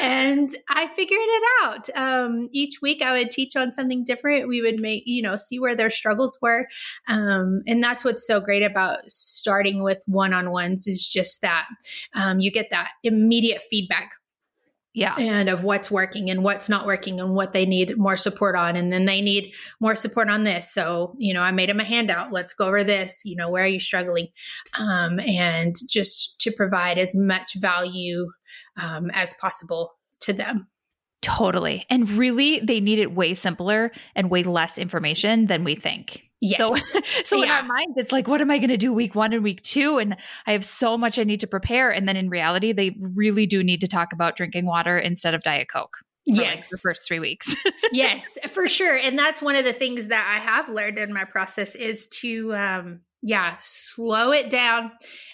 [0.01, 1.89] and I figured it out.
[1.95, 4.47] Um, each week I would teach on something different.
[4.47, 6.67] We would make, you know, see where their struggles were.
[7.09, 11.67] Um, and that's what's so great about starting with one on ones is just that
[12.13, 14.11] um, you get that immediate feedback
[14.95, 15.15] yeah.
[15.19, 18.75] and of what's working and what's not working and what they need more support on.
[18.75, 20.73] And then they need more support on this.
[20.73, 22.31] So you know i made them a handout.
[22.31, 23.21] Let's go over this.
[23.25, 24.29] You know where are you struggling?
[24.79, 28.31] Um, and just to provide as much value
[28.81, 29.91] um, as possible
[30.21, 30.67] to them.
[31.21, 31.85] Totally.
[31.89, 36.59] And really they need it way simpler and way less information than we think Yes.
[36.59, 36.75] So,
[37.23, 37.43] so yeah.
[37.43, 39.61] in our minds, it's like, what am I going to do week one and week
[39.61, 39.97] two?
[39.97, 41.89] And I have so much I need to prepare.
[41.91, 45.43] And then in reality, they really do need to talk about drinking water instead of
[45.43, 45.97] Diet Coke.
[46.25, 46.45] yes.
[46.55, 47.55] Like the first three weeks.
[47.91, 48.97] yes, for sure.
[48.97, 52.53] And that's one of the things that I have learned in my process is to,
[52.55, 54.91] um, yeah, slow it down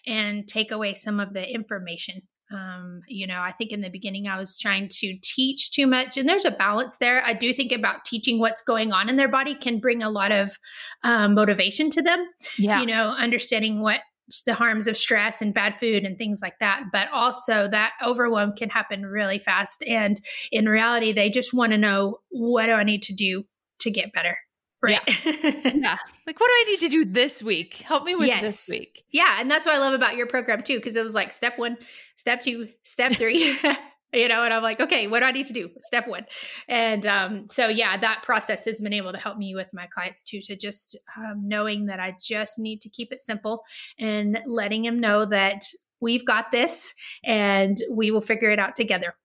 [0.07, 2.21] and take away some of the information
[2.51, 6.17] um, you know, I think in the beginning I was trying to teach too much,
[6.17, 7.23] and there's a balance there.
[7.25, 10.31] I do think about teaching what's going on in their body can bring a lot
[10.31, 10.57] of
[11.03, 12.25] um, motivation to them.
[12.57, 12.81] Yeah.
[12.81, 14.01] You know, understanding what
[14.45, 16.83] the harms of stress and bad food and things like that.
[16.91, 19.83] But also that overwhelm can happen really fast.
[19.85, 20.19] And
[20.51, 23.43] in reality, they just want to know what do I need to do
[23.79, 24.37] to get better?
[24.81, 24.99] Right.
[25.07, 25.41] Yeah.
[25.75, 25.97] yeah.
[26.25, 27.75] Like, what do I need to do this week?
[27.75, 28.41] Help me with yes.
[28.41, 29.03] this week.
[29.11, 29.37] Yeah.
[29.39, 31.77] And that's what I love about your program too, because it was like step one,
[32.15, 33.57] step two, step three.
[34.13, 35.69] you know, and I'm like, okay, what do I need to do?
[35.79, 36.25] Step one.
[36.67, 40.23] And um, so, yeah, that process has been able to help me with my clients
[40.23, 43.63] too, to just um, knowing that I just need to keep it simple
[43.99, 45.63] and letting them know that
[46.01, 49.15] we've got this and we will figure it out together.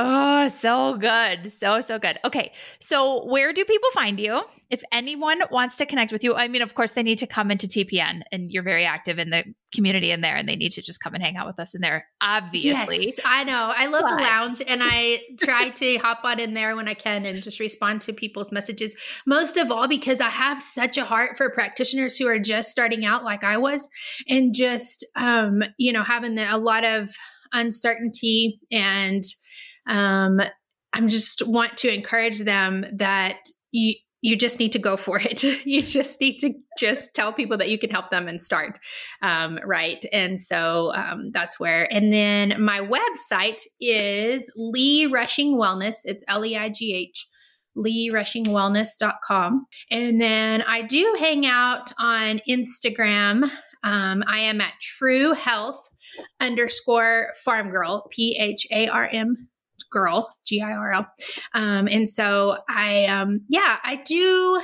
[0.00, 1.52] Oh, so good.
[1.52, 2.20] So, so good.
[2.24, 2.52] Okay.
[2.78, 4.42] So, where do people find you?
[4.70, 7.50] If anyone wants to connect with you, I mean, of course, they need to come
[7.50, 9.42] into TPN and you're very active in the
[9.74, 11.80] community in there and they need to just come and hang out with us in
[11.80, 13.06] there, obviously.
[13.06, 13.72] Yes, I know.
[13.74, 14.16] I love but.
[14.16, 17.58] the lounge and I try to hop on in there when I can and just
[17.58, 18.94] respond to people's messages.
[19.26, 23.04] Most of all, because I have such a heart for practitioners who are just starting
[23.04, 23.88] out like I was
[24.28, 27.10] and just, um, you know, having a lot of
[27.52, 29.24] uncertainty and,
[29.88, 30.40] um,
[30.92, 33.40] I'm just want to encourage them that
[33.72, 35.44] you you just need to go for it.
[35.64, 38.78] you just need to just tell people that you can help them and start.
[39.22, 40.04] Um, right.
[40.12, 41.86] And so um, that's where.
[41.92, 45.98] And then my website is Leigh Rushing Wellness.
[46.04, 47.28] It's L E I G H
[47.76, 49.66] leighrushingwellness.com.
[49.92, 53.48] And then I do hang out on Instagram.
[53.84, 55.88] Um, I am at True Health
[56.40, 59.48] underscore Farm Girl, P H A R M
[59.90, 61.06] girl, G I R L.
[61.54, 64.60] Um, and so I, um, yeah, I do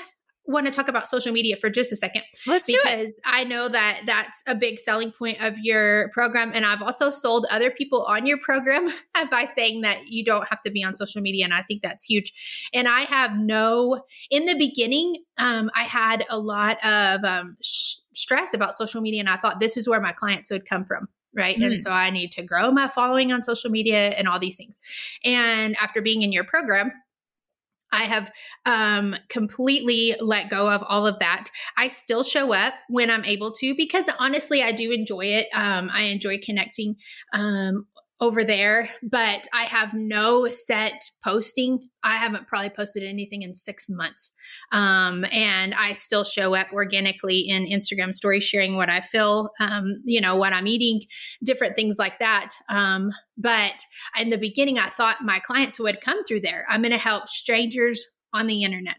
[0.47, 2.23] want to talk about social media for just a second.
[2.47, 6.53] Let's because I know that that's a big selling point of your program.
[6.55, 8.89] And I've also sold other people on your program
[9.31, 11.45] by saying that you don't have to be on social media.
[11.45, 12.69] And I think that's huge.
[12.75, 17.97] And I have no, in the beginning, um, I had a lot of um, sh-
[18.13, 19.21] stress about social media.
[19.21, 21.57] And I thought this is where my clients would come from right?
[21.57, 21.65] Mm-hmm.
[21.65, 24.79] And so I need to grow my following on social media and all these things.
[25.25, 26.93] And after being in your program,
[27.95, 28.33] I have
[28.67, 31.49] um, completely let go of all of that.
[31.77, 35.47] I still show up when I'm able to because honestly, I do enjoy it.
[35.55, 36.97] Um, I enjoy connecting
[37.33, 37.87] um,
[38.25, 41.91] over there, but I have no set posting.
[42.03, 44.33] I haven't probably posted anything in six months.
[44.73, 50.01] Um, and I still show up organically in Instagram stories, sharing what I feel, um,
[50.05, 51.03] you know, what I'm eating,
[51.45, 52.55] different things like that.
[52.71, 53.83] Um, but
[54.19, 56.65] in the beginning, I thought my clients would come through there.
[56.71, 58.97] I'm going to help strangers on the internet.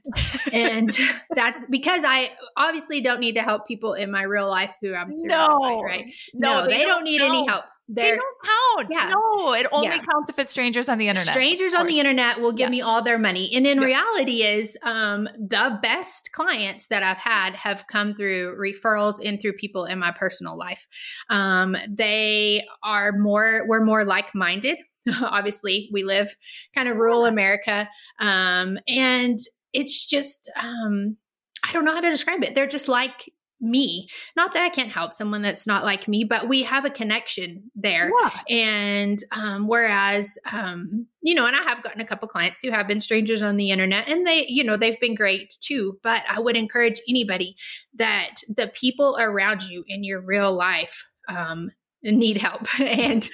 [0.53, 0.89] and
[1.36, 5.11] that's because I obviously don't need to help people in my real life who I'm
[5.11, 6.13] surrounded no, by, right?
[6.34, 7.65] No, no they, they, don't, don't need any help.
[7.88, 8.88] They don't count.
[8.92, 9.10] Yeah.
[9.14, 10.00] No, it only yeah.
[10.00, 11.28] counts if it's strangers on the internet.
[11.28, 12.72] Strangers on the internet will give yeah.
[12.72, 13.52] me all their money.
[13.56, 19.20] And in reality is um, the best clients that I've had have come through referrals
[19.24, 20.88] and through people in my personal life.
[21.30, 24.80] Um, they are more, we're more like-minded.
[25.22, 26.36] Obviously, we live
[26.74, 27.88] kind of rural America.
[28.20, 29.38] Um, and
[29.74, 31.18] it's just, um,
[31.64, 32.56] I don't know how to describe it.
[32.56, 33.32] They're just like
[33.66, 34.07] me.
[34.36, 37.72] Not that I can't help someone that's not like me, but we have a connection
[37.76, 38.11] there.
[38.22, 38.32] Yeah.
[38.49, 42.88] And um, whereas, um, you know, and I have gotten a couple clients who have
[42.88, 45.99] been strangers on the internet and they, you know, they've been great too.
[46.03, 47.55] But I would encourage anybody
[47.95, 51.72] that the people around you in your real life, um,
[52.11, 53.28] need help and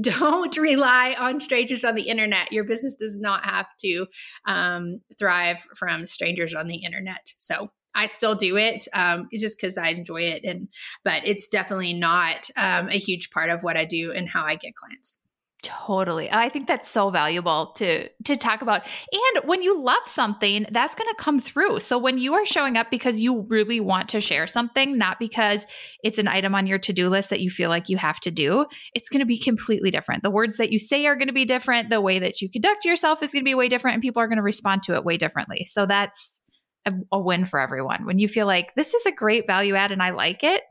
[0.00, 4.06] don't rely on strangers on the internet your business does not have to
[4.46, 9.76] um, thrive from strangers on the internet so I still do it um, just because
[9.76, 10.68] I enjoy it, and
[11.04, 14.54] but it's definitely not um, a huge part of what I do and how I
[14.54, 15.18] get clients.
[15.60, 16.30] Totally.
[16.30, 18.82] I think that's so valuable to to talk about.
[19.12, 21.80] And when you love something, that's going to come through.
[21.80, 25.66] So when you are showing up because you really want to share something, not because
[26.04, 28.66] it's an item on your to-do list that you feel like you have to do,
[28.94, 30.22] it's going to be completely different.
[30.22, 32.84] The words that you say are going to be different, the way that you conduct
[32.84, 35.04] yourself is going to be way different and people are going to respond to it
[35.04, 35.64] way differently.
[35.64, 36.40] So that's
[36.88, 38.04] a, a win for everyone.
[38.04, 40.62] When you feel like this is a great value add and I like it,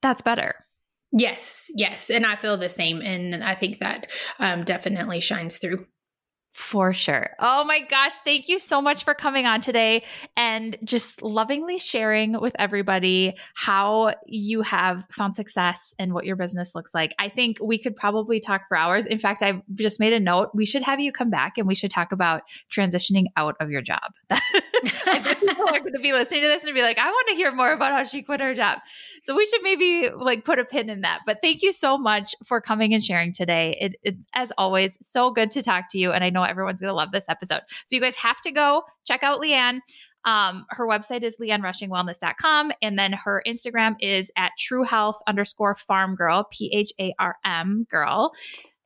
[0.00, 0.54] that's better.
[1.12, 2.08] Yes, yes.
[2.08, 3.02] And I feel the same.
[3.02, 4.06] And I think that
[4.38, 5.86] um, definitely shines through.
[6.52, 7.30] For sure.
[7.38, 8.12] Oh my gosh.
[8.20, 10.04] Thank you so much for coming on today
[10.36, 16.74] and just lovingly sharing with everybody how you have found success and what your business
[16.74, 17.14] looks like.
[17.18, 19.06] I think we could probably talk for hours.
[19.06, 20.50] In fact, I've just made a note.
[20.52, 23.80] We should have you come back and we should talk about transitioning out of your
[23.80, 24.12] job.
[24.82, 27.52] people are going to be listening to this and be like, I want to hear
[27.52, 28.78] more about how she quit her job.
[29.22, 31.20] So we should maybe like put a pin in that.
[31.26, 33.76] But thank you so much for coming and sharing today.
[33.80, 36.12] It, it as always, so good to talk to you.
[36.12, 37.60] And I know everyone's going to love this episode.
[37.84, 39.80] So you guys have to go check out Leigh Anne
[40.24, 42.72] Um, her website is leannerushingwellness.com.
[42.80, 47.36] And then her Instagram is at true health underscore farm girl, P H A R
[47.44, 48.32] M girl.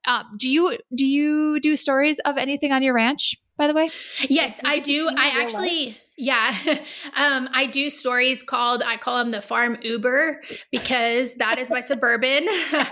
[0.06, 3.36] Uh, do you do you do stories of anything on your ranch?
[3.58, 3.90] By the way,
[4.28, 5.08] yes, I do.
[5.16, 5.96] I actually.
[6.18, 6.54] Yeah.
[7.18, 11.80] Um, I do stories called, I call them the farm Uber because that is my
[11.80, 12.46] suburban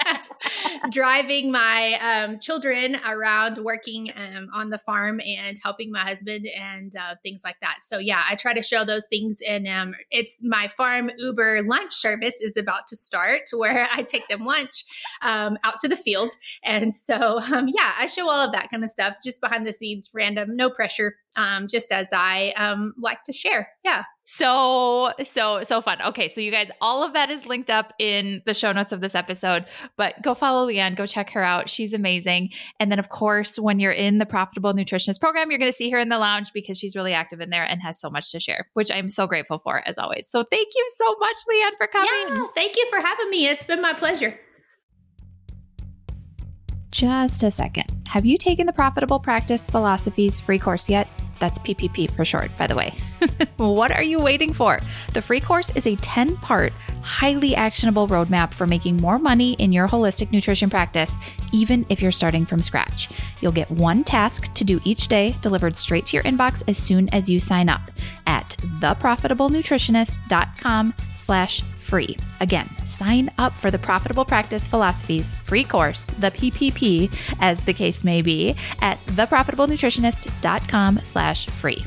[0.91, 6.95] driving my um, children around working um, on the farm and helping my husband and
[6.97, 7.78] uh, things like that.
[7.82, 9.41] So, yeah, I try to show those things.
[9.47, 14.28] And um, it's my farm Uber lunch service is about to start where I take
[14.28, 14.85] them lunch
[15.22, 16.32] um, out to the field.
[16.62, 19.72] And so, um, yeah, I show all of that kind of stuff just behind the
[19.72, 23.68] scenes, random, no pressure um, just as I um, like to share.
[23.85, 24.05] Yeah.
[24.22, 26.01] So, so, so fun.
[26.01, 26.28] Okay.
[26.28, 29.14] So, you guys, all of that is linked up in the show notes of this
[29.14, 29.66] episode,
[29.97, 31.68] but go follow Leigh Anne, go check her out.
[31.68, 32.51] She's amazing.
[32.80, 35.91] And then, of course, when you're in the Profitable Nutritionist program, you're going to see
[35.91, 38.41] her in the lounge because she's really active in there and has so much to
[38.41, 40.28] share, which I'm so grateful for as always.
[40.28, 42.37] So, thank you so much, Leigh Anne, for coming.
[42.37, 43.49] Yeah, thank you for having me.
[43.49, 44.39] It's been my pleasure.
[46.95, 47.90] Just a second.
[48.07, 51.09] Have you taken the Profitable Practice Philosophies free course yet?
[51.40, 52.95] That's PPP for short, by the way.
[53.57, 54.78] what are you waiting for?
[55.12, 56.72] The free course is a 10 part,
[57.03, 61.16] highly actionable roadmap for making more money in your holistic nutrition practice,
[61.51, 63.09] even if you're starting from scratch.
[63.40, 67.09] You'll get one task to do each day delivered straight to your inbox as soon
[67.09, 67.90] as you sign up
[68.28, 70.95] at theprofitablenutritionist.com
[71.25, 72.16] slash free.
[72.41, 78.05] Again, sign up for the Profitable Practice Philosophies free course, the PPP, as the case
[78.05, 81.85] may be, at theprofitablenutritionist.com slash free.